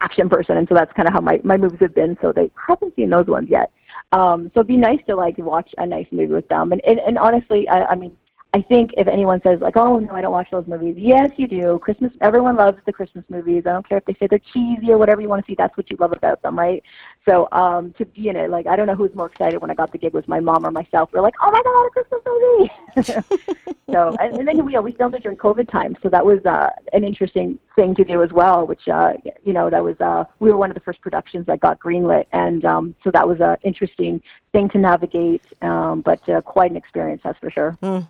action 0.00 0.30
person, 0.30 0.56
and 0.56 0.66
so 0.66 0.74
that's 0.74 0.92
kind 0.94 1.06
of 1.06 1.12
how 1.12 1.20
my 1.20 1.40
my 1.44 1.58
movies 1.58 1.80
have 1.80 1.94
been. 1.94 2.16
So 2.22 2.32
they 2.32 2.50
haven't 2.66 2.96
seen 2.96 3.10
those 3.10 3.26
ones 3.26 3.48
yet. 3.50 3.70
Um, 4.12 4.50
so 4.54 4.60
it'd 4.60 4.66
be 4.66 4.78
nice 4.78 5.00
to 5.08 5.14
like 5.14 5.36
watch 5.36 5.74
a 5.76 5.86
nice 5.86 6.06
movie 6.10 6.32
with 6.32 6.48
them. 6.48 6.72
And 6.72 6.80
and, 6.86 7.00
and 7.00 7.18
honestly, 7.18 7.68
I, 7.68 7.84
I 7.84 7.94
mean, 7.96 8.16
I 8.54 8.60
think 8.60 8.90
if 8.98 9.08
anyone 9.08 9.40
says 9.42 9.60
like, 9.60 9.78
"Oh 9.78 9.98
no, 9.98 10.12
I 10.12 10.20
don't 10.20 10.32
watch 10.32 10.48
those 10.50 10.66
movies," 10.66 10.96
yes, 10.98 11.30
you 11.36 11.48
do. 11.48 11.78
Christmas, 11.82 12.12
everyone 12.20 12.56
loves 12.56 12.78
the 12.84 12.92
Christmas 12.92 13.24
movies. 13.30 13.62
I 13.66 13.72
don't 13.72 13.88
care 13.88 13.96
if 13.96 14.04
they 14.04 14.12
say 14.14 14.26
they're 14.28 14.40
cheesy 14.52 14.90
or 14.90 14.98
whatever 14.98 15.22
you 15.22 15.28
want 15.28 15.44
to 15.44 15.50
see. 15.50 15.54
That's 15.56 15.74
what 15.76 15.90
you 15.90 15.96
love 15.98 16.12
about 16.12 16.42
them, 16.42 16.58
right? 16.58 16.82
So 17.26 17.48
um, 17.52 17.94
to 17.96 18.04
be 18.04 18.28
in 18.28 18.36
it, 18.36 18.50
like, 18.50 18.66
I 18.66 18.76
don't 18.76 18.86
know 18.86 18.94
who's 18.94 19.14
more 19.14 19.26
excited 19.26 19.60
when 19.62 19.70
I 19.70 19.74
got 19.74 19.90
the 19.90 19.96
gig 19.96 20.12
was 20.12 20.28
my 20.28 20.40
mom 20.40 20.66
or 20.66 20.70
myself. 20.70 21.08
We're 21.12 21.22
like, 21.22 21.34
"Oh 21.40 21.50
my 21.50 21.62
god, 21.62 21.86
a 21.86 21.90
Christmas 21.90 22.20
movie!" 22.26 23.70
so 23.90 24.16
and, 24.20 24.38
and 24.38 24.48
then 24.48 24.58
know, 24.66 24.82
we 24.82 24.92
filmed 24.92 25.14
it 25.14 25.22
during 25.22 25.38
COVID 25.38 25.70
time, 25.70 25.96
so 26.02 26.10
that 26.10 26.24
was 26.24 26.44
uh, 26.44 26.68
an 26.92 27.04
interesting 27.04 27.58
thing 27.74 27.94
to 27.94 28.04
do 28.04 28.22
as 28.22 28.32
well. 28.32 28.66
Which 28.66 28.86
uh, 28.86 29.14
you 29.44 29.54
know, 29.54 29.70
that 29.70 29.82
was 29.82 29.98
uh, 30.00 30.24
we 30.40 30.50
were 30.50 30.58
one 30.58 30.70
of 30.70 30.74
the 30.74 30.80
first 30.80 31.00
productions 31.00 31.46
that 31.46 31.60
got 31.60 31.78
greenlit, 31.78 32.26
and 32.32 32.66
um, 32.66 32.94
so 33.02 33.10
that 33.12 33.26
was 33.26 33.40
an 33.40 33.56
interesting 33.62 34.20
thing 34.52 34.68
to 34.70 34.78
navigate, 34.78 35.42
um, 35.62 36.02
but 36.02 36.26
uh, 36.28 36.42
quite 36.42 36.70
an 36.70 36.76
experience, 36.76 37.22
that's 37.24 37.38
for 37.38 37.50
sure. 37.50 37.78
Mm. 37.82 38.06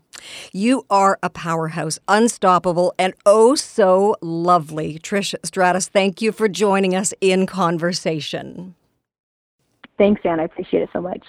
You 0.53 0.85
are 0.91 1.19
a 1.23 1.31
powerhouse, 1.31 1.99
unstoppable, 2.09 2.95
and 2.99 3.15
oh 3.27 3.55
so 3.55 4.17
lovely. 4.21 4.99
Trish 4.99 5.35
Stratus, 5.45 5.89
thank 5.89 6.23
you 6.23 6.33
for 6.33 6.49
joining 6.49 6.95
us 6.95 7.13
in 7.21 7.47
conversation. 7.47 8.75
Thanks, 9.99 10.21
Anne. 10.25 10.41
I 10.41 10.45
appreciate 10.45 10.83
it 10.83 10.89
so 10.93 11.01
much. 11.01 11.25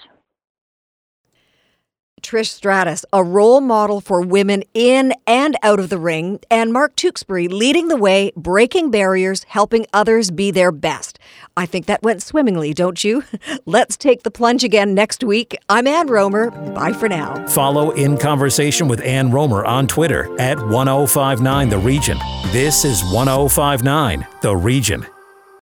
Trish 2.24 2.48
Stratus, 2.48 3.04
a 3.12 3.22
role 3.22 3.60
model 3.60 4.00
for 4.00 4.22
women 4.22 4.64
in 4.72 5.12
and 5.26 5.56
out 5.62 5.78
of 5.78 5.90
the 5.90 5.98
ring, 5.98 6.40
and 6.50 6.72
Mark 6.72 6.96
Tewksbury 6.96 7.46
leading 7.48 7.88
the 7.88 7.96
way, 7.96 8.32
breaking 8.34 8.90
barriers, 8.90 9.44
helping 9.44 9.86
others 9.92 10.30
be 10.30 10.50
their 10.50 10.72
best. 10.72 11.18
I 11.56 11.66
think 11.66 11.86
that 11.86 12.02
went 12.02 12.22
swimmingly, 12.22 12.72
don't 12.72 13.04
you? 13.04 13.22
Let's 13.66 13.96
take 13.96 14.22
the 14.22 14.30
plunge 14.30 14.64
again 14.64 14.94
next 14.94 15.22
week. 15.22 15.56
I'm 15.68 15.86
Ann 15.86 16.08
Rohmer. 16.08 16.74
Bye 16.74 16.94
for 16.94 17.08
now. 17.08 17.46
Follow 17.46 17.90
In 17.90 18.16
Conversation 18.16 18.88
with 18.88 19.02
Ann 19.02 19.30
Rohmer 19.30 19.64
on 19.66 19.86
Twitter 19.86 20.24
at 20.40 20.58
1059 20.58 21.68
The 21.68 21.78
Region. 21.78 22.18
This 22.46 22.84
is 22.84 23.04
1059 23.12 24.26
The 24.40 24.56
Region. 24.56 25.06